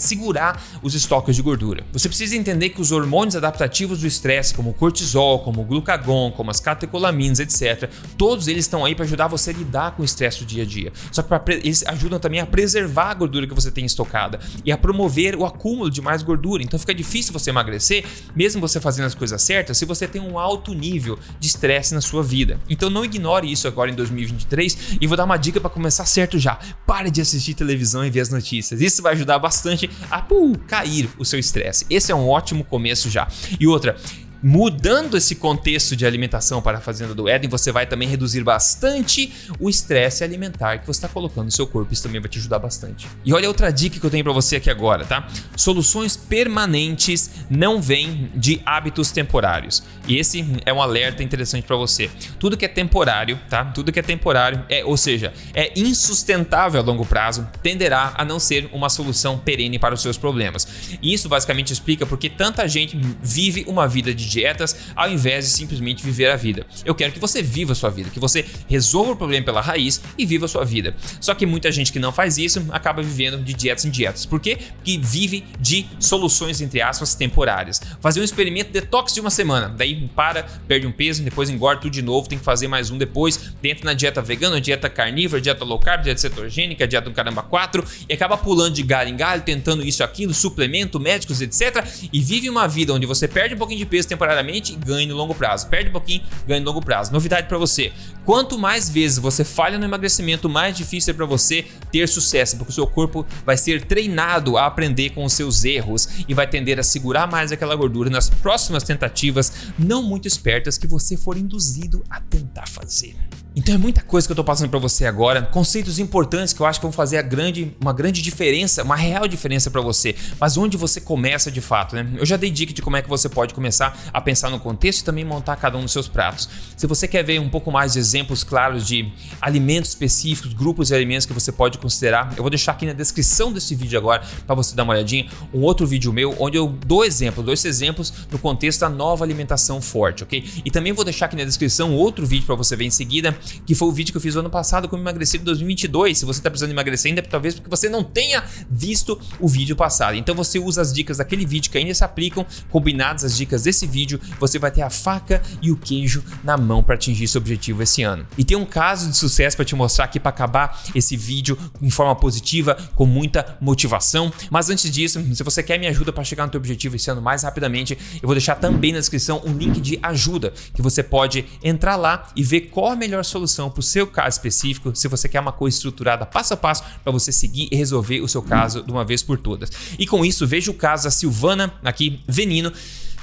segurar 0.00 0.62
os 0.82 0.94
estoques 0.94 1.34
de 1.34 1.42
gordura. 1.42 1.84
Você 1.92 2.08
precisa 2.08 2.36
entender 2.36 2.70
que 2.70 2.80
os 2.80 2.92
hormônios 2.92 3.34
adaptativos 3.34 4.00
do 4.00 4.06
estresse, 4.06 4.54
como 4.54 4.70
o 4.70 4.74
cortisol, 4.74 5.40
como 5.40 5.62
o 5.62 5.64
glucagon, 5.64 6.30
como 6.32 6.50
as 6.50 6.60
catecolaminas, 6.60 7.40
etc., 7.40 7.90
todos 8.16 8.48
eles 8.48 8.64
estão 8.64 8.84
aí 8.84 8.94
para 8.94 9.04
ajudar 9.04 9.26
você 9.26 9.50
a 9.50 9.54
lidar 9.54 9.92
com 9.92 10.02
o 10.02 10.04
estresse 10.04 10.40
do 10.40 10.46
dia 10.46 10.62
a 10.62 10.66
dia. 10.66 10.92
Só 11.10 11.22
que 11.22 11.52
eles 11.52 11.84
ajudam 11.86 12.20
também 12.20 12.40
a 12.40 12.46
preservar 12.46 13.10
a 13.10 13.14
gordura 13.14 13.46
que 13.46 13.54
você 13.54 13.70
tem 13.70 13.84
estocada 13.84 14.38
e 14.64 14.70
a 14.70 14.78
promover 14.78 15.34
o 15.34 15.44
acúmulo 15.44 15.90
de 15.90 16.00
mais 16.00 16.22
gordura. 16.22 16.62
Então 16.68 16.78
fica 16.78 16.94
difícil 16.94 17.32
você 17.32 17.50
emagrecer, 17.50 18.04
mesmo 18.36 18.60
você 18.60 18.80
fazendo 18.80 19.06
as 19.06 19.14
coisas 19.14 19.40
certas, 19.42 19.76
se 19.76 19.84
você 19.84 20.06
tem 20.06 20.20
um 20.20 20.38
alto 20.38 20.74
nível 20.74 21.18
de 21.40 21.46
estresse 21.46 21.94
na 21.94 22.00
sua 22.00 22.22
vida. 22.22 22.60
Então 22.68 22.88
não 22.88 23.04
ignore 23.04 23.50
isso 23.50 23.66
agora 23.66 23.90
em 23.90 23.94
2023 23.94 24.98
e 25.00 25.06
vou 25.06 25.16
dar 25.16 25.24
uma 25.24 25.36
dica 25.36 25.60
para 25.60 25.70
começar 25.70 26.04
certo 26.06 26.38
já. 26.38 26.58
Pare 26.86 27.10
de 27.10 27.20
assistir 27.20 27.54
televisão 27.54 28.04
e 28.04 28.10
ver 28.10 28.20
as 28.20 28.28
notícias. 28.28 28.80
Isso 28.80 29.02
vai 29.02 29.14
ajudar 29.14 29.38
bastante 29.38 29.90
a 30.10 30.24
uh, 30.30 30.58
cair 30.66 31.08
o 31.18 31.24
seu 31.24 31.38
estresse. 31.38 31.86
Esse 31.88 32.12
é 32.12 32.14
um 32.14 32.28
ótimo 32.28 32.62
começo 32.62 33.08
já. 33.10 33.26
E 33.58 33.66
outra, 33.66 33.96
Mudando 34.40 35.16
esse 35.16 35.34
contexto 35.34 35.96
de 35.96 36.06
alimentação 36.06 36.62
para 36.62 36.78
a 36.78 36.80
fazenda 36.80 37.12
do 37.12 37.28
Éden, 37.28 37.50
você 37.50 37.72
vai 37.72 37.86
também 37.86 38.08
reduzir 38.08 38.44
bastante 38.44 39.32
o 39.58 39.68
estresse 39.68 40.22
alimentar 40.22 40.78
que 40.78 40.86
você 40.86 40.98
está 40.98 41.08
colocando 41.08 41.46
no 41.46 41.50
seu 41.50 41.66
corpo. 41.66 41.92
Isso 41.92 42.04
também 42.04 42.20
vai 42.20 42.30
te 42.30 42.38
ajudar 42.38 42.60
bastante. 42.60 43.08
E 43.24 43.32
olha 43.32 43.48
outra 43.48 43.72
dica 43.72 43.98
que 43.98 44.06
eu 44.06 44.10
tenho 44.10 44.22
para 44.22 44.32
você 44.32 44.56
aqui 44.56 44.70
agora, 44.70 45.04
tá? 45.04 45.26
Soluções 45.56 46.16
permanentes 46.16 47.30
não 47.50 47.82
vêm 47.82 48.30
de 48.34 48.60
hábitos 48.64 49.10
temporários. 49.10 49.82
E 50.06 50.16
esse 50.16 50.46
é 50.64 50.72
um 50.72 50.80
alerta 50.80 51.22
interessante 51.22 51.64
para 51.64 51.76
você. 51.76 52.08
Tudo 52.38 52.56
que 52.56 52.64
é 52.64 52.68
temporário, 52.68 53.40
tá? 53.50 53.64
Tudo 53.64 53.90
que 53.90 53.98
é 53.98 54.02
temporário, 54.02 54.64
é, 54.68 54.84
ou 54.84 54.96
seja, 54.96 55.32
é 55.52 55.72
insustentável 55.74 56.80
a 56.80 56.84
longo 56.84 57.04
prazo, 57.04 57.48
tenderá 57.60 58.14
a 58.16 58.24
não 58.24 58.38
ser 58.38 58.70
uma 58.72 58.88
solução 58.88 59.36
perene 59.36 59.80
para 59.80 59.94
os 59.94 60.00
seus 60.00 60.16
problemas. 60.16 60.68
E 61.02 61.12
isso 61.12 61.28
basicamente 61.28 61.72
explica 61.72 62.06
porque 62.06 62.30
tanta 62.30 62.68
gente 62.68 62.96
vive 63.20 63.64
uma 63.66 63.88
vida 63.88 64.14
de 64.14 64.27
dietas 64.28 64.76
ao 64.94 65.10
invés 65.10 65.44
de 65.44 65.50
simplesmente 65.50 66.02
viver 66.02 66.30
a 66.30 66.36
vida. 66.36 66.66
Eu 66.84 66.94
quero 66.94 67.12
que 67.12 67.18
você 67.18 67.42
viva 67.42 67.72
a 67.72 67.74
sua 67.74 67.90
vida, 67.90 68.10
que 68.10 68.20
você 68.20 68.44
resolva 68.68 69.12
o 69.12 69.16
problema 69.16 69.44
pela 69.44 69.60
raiz 69.60 70.00
e 70.16 70.26
viva 70.26 70.46
a 70.46 70.48
sua 70.48 70.64
vida. 70.64 70.94
Só 71.20 71.34
que 71.34 71.46
muita 71.46 71.70
gente 71.72 71.92
que 71.92 71.98
não 71.98 72.12
faz 72.12 72.38
isso 72.38 72.64
acaba 72.70 73.02
vivendo 73.02 73.42
de 73.42 73.54
dietas 73.54 73.84
em 73.84 73.90
dietas. 73.90 74.26
Por 74.26 74.40
quê? 74.40 74.58
Porque 74.76 74.98
vive 74.98 75.44
de 75.58 75.86
soluções, 75.98 76.60
entre 76.60 76.80
aspas, 76.80 77.14
temporárias. 77.14 77.80
Fazer 78.00 78.20
um 78.20 78.24
experimento 78.24 78.72
detox 78.72 79.14
de 79.14 79.20
uma 79.20 79.30
semana, 79.30 79.68
daí 79.68 80.08
para, 80.14 80.44
perde 80.66 80.86
um 80.86 80.92
peso, 80.92 81.22
depois 81.22 81.50
engorda 81.50 81.80
tudo 81.80 81.92
de 81.92 82.02
novo, 82.02 82.28
tem 82.28 82.38
que 82.38 82.44
fazer 82.44 82.68
mais 82.68 82.90
um 82.90 82.98
depois, 82.98 83.52
entra 83.62 83.84
na 83.84 83.94
dieta 83.94 84.20
vegana, 84.20 84.60
dieta 84.60 84.88
carnívora, 84.88 85.40
dieta 85.40 85.64
low 85.64 85.78
carb, 85.78 86.02
dieta 86.02 86.20
cetogênica, 86.20 86.86
dieta 86.86 87.08
do 87.08 87.14
caramba 87.14 87.42
4 87.42 87.84
e 88.08 88.12
acaba 88.12 88.36
pulando 88.36 88.74
de 88.74 88.82
galho 88.82 89.10
em 89.10 89.16
galho, 89.16 89.42
tentando 89.42 89.84
isso, 89.84 90.02
aquilo, 90.02 90.34
suplemento, 90.34 90.98
médicos, 90.98 91.40
etc. 91.40 91.84
E 92.12 92.20
vive 92.20 92.48
uma 92.48 92.66
vida 92.66 92.92
onde 92.92 93.06
você 93.06 93.28
perde 93.28 93.54
um 93.54 93.58
pouquinho 93.58 93.78
de 93.78 93.86
peso 93.86 94.08
temporariamente 94.18 94.72
e 94.72 94.76
ganhe 94.76 95.06
no 95.06 95.14
longo 95.14 95.34
prazo. 95.34 95.68
Perde 95.68 95.88
um 95.90 95.92
pouquinho, 95.92 96.22
ganhe 96.46 96.60
no 96.60 96.66
longo 96.66 96.84
prazo. 96.84 97.12
Novidade 97.12 97.46
para 97.46 97.56
você: 97.56 97.92
quanto 98.28 98.58
mais 98.58 98.90
vezes 98.90 99.16
você 99.16 99.42
falha 99.42 99.78
no 99.78 99.86
emagrecimento, 99.86 100.50
mais 100.50 100.76
difícil 100.76 101.12
é 101.12 101.16
para 101.16 101.24
você 101.24 101.64
ter 101.90 102.06
sucesso, 102.06 102.58
porque 102.58 102.70
o 102.70 102.74
seu 102.74 102.86
corpo 102.86 103.24
vai 103.42 103.56
ser 103.56 103.86
treinado 103.86 104.58
a 104.58 104.66
aprender 104.66 105.14
com 105.14 105.24
os 105.24 105.32
seus 105.32 105.64
erros 105.64 106.06
e 106.28 106.34
vai 106.34 106.46
tender 106.46 106.78
a 106.78 106.82
segurar 106.82 107.26
mais 107.26 107.52
aquela 107.52 107.74
gordura 107.74 108.10
nas 108.10 108.28
próximas 108.28 108.82
tentativas 108.82 109.72
não 109.78 110.02
muito 110.02 110.28
espertas 110.28 110.76
que 110.76 110.86
você 110.86 111.16
for 111.16 111.38
induzido 111.38 112.04
a 112.10 112.20
tentar 112.20 112.68
fazer. 112.68 113.16
Então 113.58 113.74
é 113.74 113.78
muita 113.78 114.02
coisa 114.02 114.24
que 114.24 114.30
eu 114.30 114.36
tô 114.36 114.44
passando 114.44 114.70
para 114.70 114.78
você 114.78 115.04
agora, 115.04 115.42
conceitos 115.42 115.98
importantes 115.98 116.54
que 116.54 116.60
eu 116.60 116.66
acho 116.66 116.78
que 116.78 116.86
vão 116.86 116.92
fazer 116.92 117.20
grande, 117.24 117.76
uma 117.80 117.92
grande 117.92 118.22
diferença, 118.22 118.84
uma 118.84 118.94
real 118.94 119.26
diferença 119.26 119.68
para 119.68 119.80
você. 119.80 120.14
Mas 120.38 120.56
onde 120.56 120.76
você 120.76 121.00
começa 121.00 121.50
de 121.50 121.60
fato, 121.60 121.96
né? 121.96 122.08
Eu 122.16 122.24
já 122.24 122.36
dei 122.36 122.52
dica 122.52 122.72
de 122.72 122.80
como 122.80 122.96
é 122.96 123.02
que 123.02 123.08
você 123.08 123.28
pode 123.28 123.54
começar 123.54 123.98
a 124.12 124.20
pensar 124.20 124.48
no 124.50 124.60
contexto 124.60 125.00
e 125.00 125.04
também 125.04 125.24
montar 125.24 125.56
cada 125.56 125.76
um 125.76 125.82
dos 125.82 125.90
seus 125.90 126.06
pratos. 126.06 126.48
Se 126.76 126.86
você 126.86 127.08
quer 127.08 127.24
ver 127.24 127.40
um 127.40 127.48
pouco 127.48 127.72
mais 127.72 127.94
de 127.94 127.98
exemplos 128.18 128.42
claros 128.42 128.86
de 128.86 129.10
alimentos 129.40 129.90
específicos, 129.90 130.52
grupos 130.52 130.88
de 130.88 130.94
alimentos 130.94 131.24
que 131.24 131.32
você 131.32 131.52
pode 131.52 131.78
considerar, 131.78 132.34
eu 132.36 132.42
vou 132.42 132.50
deixar 132.50 132.72
aqui 132.72 132.84
na 132.84 132.92
descrição 132.92 133.52
desse 133.52 133.74
vídeo 133.74 133.98
agora 133.98 134.22
para 134.46 134.54
você 134.54 134.74
dar 134.74 134.82
uma 134.82 134.92
olhadinha, 134.92 135.28
um 135.54 135.60
outro 135.60 135.86
vídeo 135.86 136.12
meu 136.12 136.34
onde 136.38 136.56
eu 136.56 136.68
dou 136.86 137.04
exemplo, 137.04 137.42
dois 137.42 137.64
exemplos 137.64 138.12
no 138.30 138.38
contexto 138.38 138.80
da 138.80 138.88
nova 138.88 139.24
alimentação 139.24 139.80
forte, 139.80 140.24
ok? 140.24 140.44
E 140.64 140.70
também 140.70 140.92
vou 140.92 141.04
deixar 141.04 141.26
aqui 141.26 141.36
na 141.36 141.44
descrição 141.44 141.94
outro 141.94 142.26
vídeo 142.26 142.44
para 142.46 142.56
você 142.56 142.74
ver 142.74 142.84
em 142.84 142.90
seguida, 142.90 143.36
que 143.64 143.74
foi 143.74 143.88
o 143.88 143.92
vídeo 143.92 144.12
que 144.12 144.16
eu 144.16 144.20
fiz 144.20 144.34
no 144.34 144.40
ano 144.40 144.50
passado 144.50 144.88
como 144.88 145.02
emagrecer 145.02 145.40
em 145.40 145.44
2022. 145.44 146.18
Se 146.18 146.24
você 146.24 146.40
está 146.40 146.50
precisando 146.50 146.72
emagrecer 146.72 147.10
ainda, 147.10 147.22
talvez 147.22 147.54
porque 147.54 147.70
você 147.70 147.88
não 147.88 148.02
tenha 148.02 148.42
visto 148.68 149.18
o 149.38 149.46
vídeo 149.46 149.76
passado. 149.76 150.16
Então 150.16 150.34
você 150.34 150.58
usa 150.58 150.82
as 150.82 150.92
dicas 150.92 151.18
daquele 151.18 151.46
vídeo 151.46 151.70
que 151.70 151.78
ainda 151.78 151.94
se 151.94 152.02
aplicam, 152.02 152.44
combinadas 152.70 153.24
as 153.24 153.36
dicas 153.36 153.62
desse 153.62 153.86
vídeo, 153.86 154.20
você 154.40 154.58
vai 154.58 154.70
ter 154.70 154.82
a 154.82 154.90
faca 154.90 155.40
e 155.62 155.70
o 155.70 155.76
queijo 155.76 156.24
na 156.42 156.56
mão 156.56 156.82
para 156.82 156.94
atingir 156.94 157.24
esse 157.24 157.38
objetivo 157.38 157.82
esse 157.82 158.02
ano. 158.02 158.07
E 158.36 158.44
tem 158.44 158.56
um 158.56 158.64
caso 158.64 159.10
de 159.10 159.16
sucesso 159.16 159.56
para 159.56 159.64
te 159.64 159.74
mostrar 159.74 160.04
aqui 160.04 160.20
para 160.20 160.30
acabar 160.30 160.82
esse 160.94 161.16
vídeo 161.16 161.58
em 161.82 161.90
forma 161.90 162.14
positiva, 162.14 162.76
com 162.94 163.06
muita 163.06 163.56
motivação. 163.60 164.32
Mas 164.50 164.70
antes 164.70 164.90
disso, 164.90 165.22
se 165.34 165.42
você 165.42 165.62
quer 165.62 165.78
minha 165.78 165.90
ajuda 165.90 166.12
para 166.12 166.24
chegar 166.24 166.44
no 166.46 166.50
teu 166.50 166.58
objetivo 166.58 166.96
esse 166.96 167.10
ano 167.10 167.20
mais 167.20 167.42
rapidamente, 167.42 167.98
eu 168.14 168.26
vou 168.26 168.34
deixar 168.34 168.56
também 168.56 168.92
na 168.92 168.98
descrição 168.98 169.42
um 169.44 169.52
link 169.52 169.80
de 169.80 169.98
ajuda 170.02 170.52
que 170.72 170.82
você 170.82 171.02
pode 171.02 171.44
entrar 171.62 171.96
lá 171.96 172.28
e 172.36 172.42
ver 172.42 172.62
qual 172.62 172.92
a 172.92 172.96
melhor 172.96 173.24
solução 173.24 173.70
para 173.70 173.80
o 173.80 173.82
seu 173.82 174.06
caso 174.06 174.36
específico, 174.36 174.94
se 174.94 175.08
você 175.08 175.28
quer 175.28 175.40
uma 175.40 175.52
coisa 175.52 175.76
estruturada 175.76 176.24
passo 176.26 176.54
a 176.54 176.56
passo 176.56 176.82
para 177.02 177.12
você 177.12 177.32
seguir 177.32 177.68
e 177.70 177.76
resolver 177.76 178.20
o 178.20 178.28
seu 178.28 178.42
caso 178.42 178.82
de 178.82 178.90
uma 178.90 179.04
vez 179.04 179.22
por 179.22 179.38
todas. 179.38 179.70
E 179.98 180.06
com 180.06 180.24
isso, 180.24 180.46
veja 180.46 180.70
o 180.70 180.74
caso 180.74 181.04
da 181.04 181.10
Silvana 181.10 181.72
aqui, 181.82 182.20
Venino 182.26 182.72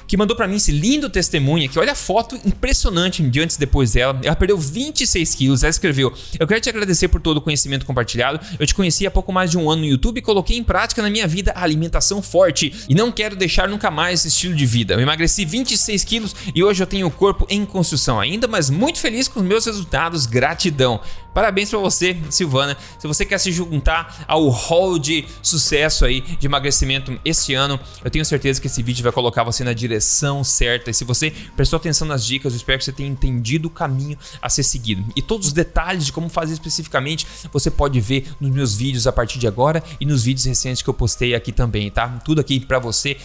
que 0.08 0.18
mandou 0.18 0.36
para 0.36 0.48
mim 0.48 0.56
esse 0.56 0.72
lindo 0.72 1.10
testemunho 1.10 1.66
aqui. 1.66 1.80
Olha 1.80 1.94
a 1.94 1.96
foto 1.96 2.40
impressionante 2.46 3.22
de 3.24 3.40
antes 3.40 3.56
e 3.56 3.60
depois 3.60 3.94
dela. 3.94 4.20
Ela 4.24 4.36
perdeu 4.36 4.58
26 4.58 5.36
quilos. 5.36 5.64
Ela 5.64 5.70
escreveu: 5.70 6.14
Eu 6.40 6.48
quero 6.48 6.62
te 6.62 6.70
agradecer 6.70 7.08
por 7.08 7.22
todo 7.22 7.38
o 7.38 7.42
conhecimento 7.42 7.86
compartilhado. 7.86 8.40
Eu 8.60 8.66
te 8.66 8.76
conheci 8.76 9.06
há 9.06 9.12
pouco 9.12 9.32
mais 9.32 9.52
de 9.52 9.58
um 9.58 9.70
ano 9.70 9.82
no 9.82 9.88
YouTube 9.88 10.18
e 10.18 10.22
coloquei 10.22 10.58
em 10.58 10.64
prática 10.64 11.02
na 11.02 11.10
minha 11.10 11.28
vida 11.28 11.52
a 11.52 11.64
alimentação 11.64 12.22
forte. 12.22 12.74
E 12.88 12.96
não 12.96 13.12
quero 13.12 13.36
deixar 13.36 13.68
nunca 13.68 13.90
mais 13.90 14.20
esse 14.20 14.30
estilo 14.30 14.56
de 14.56 14.66
vida. 14.66 14.94
Eu 14.94 15.00
emagreci 15.00 15.46
26 15.46 16.04
quilos 16.04 16.36
e 16.54 16.64
hoje 16.64 16.82
eu 16.82 16.88
tenho 16.88 17.08
o 17.08 17.12
corpo 17.12 17.46
em 17.50 17.66
construção 17.66 18.20
ainda, 18.20 18.48
mas 18.48 18.70
muito 18.70 19.00
feliz 19.00 19.28
com 19.28 19.40
os 19.40 19.46
meus 19.46 19.66
resultados. 19.66 20.26
Gratidão. 20.26 21.02
Parabéns 21.36 21.70
para 21.70 21.80
você, 21.80 22.15
Silvana. 22.30 22.77
Se 22.98 23.06
você 23.06 23.25
quer 23.25 23.38
se 23.39 23.51
juntar 23.51 24.24
ao 24.25 24.48
hall 24.48 24.98
de 24.98 25.25
sucesso 25.44 26.06
aí 26.06 26.22
de 26.22 26.48
emagrecimento 26.48 27.20
este 27.25 27.54
ano, 27.54 27.77
eu 28.01 28.10
tenho 28.10 28.24
certeza 28.24 28.62
que 28.62 28.68
esse 28.68 28.82
vídeo 28.82 29.04
vai 29.04 29.12
colocar 29.12 29.44
você 29.44 29.62
na 29.62 29.74
direção 29.74 30.46
certa. 30.46 30.89
E 30.89 30.94
se 30.94 31.04
você 31.04 31.32
prestou 31.54 31.75
atenção 31.75 32.08
nas 32.08 32.25
dicas, 32.25 32.54
eu 32.54 32.58
espero 32.58 32.77
que 32.77 32.86
você 32.86 32.94
tenha 32.94 33.10
entendido 33.10 33.68
o 33.68 33.70
caminho 33.70 34.18
a 34.42 34.48
ser 34.48 34.63
seguido. 34.63 35.04
E 35.13 35.22
todos 35.22 35.48
os 35.48 35.54
detalhes 35.54 36.06
de 36.06 36.13
como 36.13 36.30
fazer 36.30 36.54
especificamente, 36.54 37.27
você 37.51 37.70
pode 37.70 38.00
ver 38.00 38.32
nos 38.39 38.51
meus 38.51 38.74
vídeos 38.74 39.06
a 39.06 39.12
partir 39.12 39.38
de 39.38 39.46
agora 39.46 39.84
e 40.00 40.06
nos 40.06 40.24
vídeos 40.24 40.46
recentes 40.46 40.82
que 40.82 40.89
eu 40.89 40.94
postei 40.94 41.36
aqui 41.36 41.51
também, 41.51 41.92
tá? 41.92 42.08
Tudo 42.24 42.39
aqui 42.39 42.62
para 42.62 42.80
você 42.80 43.18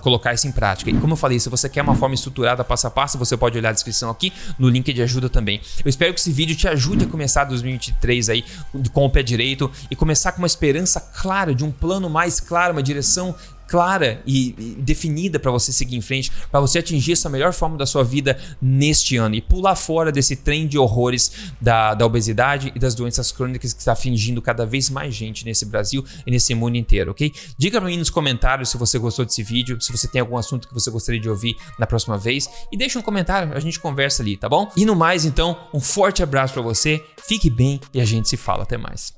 colocar 0.00 0.32
isso 0.32 0.48
em 0.48 0.52
prática. 0.52 0.90
E 0.90 0.94
como 0.94 1.12
eu 1.12 1.18
falei, 1.18 1.38
se 1.38 1.50
você 1.50 1.68
quer 1.68 1.82
uma 1.82 1.94
forma 1.94 2.14
estruturada 2.14 2.64
passo 2.64 2.86
a 2.86 2.90
passo, 2.90 3.18
você 3.18 3.36
pode 3.36 3.58
olhar 3.58 3.68
a 3.68 3.72
descrição 3.72 4.08
aqui 4.08 4.32
no 4.58 4.70
link 4.70 4.90
de 4.90 5.02
ajuda 5.02 5.28
também. 5.28 5.60
Eu 5.84 5.90
espero 5.90 6.14
que 6.14 6.20
esse 6.20 6.32
vídeo 6.32 6.56
te 6.56 6.66
ajude 6.66 7.04
a 7.04 7.06
começar 7.06 7.44
2023 7.62 8.28
aí 8.30 8.44
com 8.92 9.04
o 9.04 9.10
pé 9.10 9.22
direito 9.22 9.70
e 9.90 9.96
começar 9.96 10.32
com 10.32 10.38
uma 10.38 10.46
esperança 10.46 11.00
clara, 11.00 11.54
de 11.54 11.64
um 11.64 11.70
plano 11.70 12.08
mais 12.08 12.40
claro, 12.40 12.72
uma 12.72 12.82
direção 12.82 13.34
clara 13.68 14.22
e, 14.26 14.54
e 14.58 14.82
definida 14.82 15.38
para 15.38 15.50
você 15.50 15.70
seguir 15.70 15.96
em 15.96 16.00
frente, 16.00 16.32
para 16.50 16.58
você 16.58 16.78
atingir 16.78 17.12
essa 17.12 17.28
melhor 17.28 17.52
forma 17.52 17.76
da 17.76 17.86
sua 17.86 18.02
vida 18.02 18.38
neste 18.60 19.16
ano 19.16 19.34
e 19.34 19.42
pular 19.42 19.76
fora 19.76 20.10
desse 20.10 20.34
trem 20.34 20.66
de 20.66 20.78
horrores 20.78 21.52
da, 21.60 21.94
da 21.94 22.06
obesidade 22.06 22.72
e 22.74 22.78
das 22.78 22.94
doenças 22.94 23.30
crônicas 23.30 23.72
que 23.72 23.78
está 23.78 23.94
fingindo 23.94 24.40
cada 24.40 24.64
vez 24.64 24.88
mais 24.88 25.14
gente 25.14 25.44
nesse 25.44 25.66
Brasil 25.66 26.04
e 26.26 26.30
nesse 26.30 26.54
mundo 26.54 26.76
inteiro, 26.76 27.10
ok? 27.10 27.32
Diga 27.56 27.78
para 27.80 27.90
mim 27.90 27.98
nos 27.98 28.10
comentários 28.10 28.70
se 28.70 28.78
você 28.78 28.98
gostou 28.98 29.24
desse 29.24 29.42
vídeo, 29.42 29.80
se 29.80 29.92
você 29.92 30.08
tem 30.08 30.20
algum 30.20 30.38
assunto 30.38 30.66
que 30.66 30.74
você 30.74 30.90
gostaria 30.90 31.20
de 31.20 31.28
ouvir 31.28 31.56
na 31.78 31.86
próxima 31.86 32.16
vez 32.16 32.48
e 32.72 32.76
deixa 32.76 32.98
um 32.98 33.02
comentário, 33.02 33.54
a 33.54 33.60
gente 33.60 33.78
conversa 33.78 34.22
ali, 34.22 34.36
tá 34.36 34.48
bom? 34.48 34.70
E 34.74 34.86
no 34.86 34.96
mais, 34.96 35.24
então, 35.24 35.56
um 35.74 35.80
forte 35.80 36.22
abraço 36.22 36.54
para 36.54 36.62
você, 36.62 37.04
fique 37.26 37.50
bem 37.50 37.80
e 37.92 38.00
a 38.00 38.04
gente 38.04 38.28
se 38.28 38.36
fala 38.36 38.62
até 38.62 38.78
mais. 38.78 39.17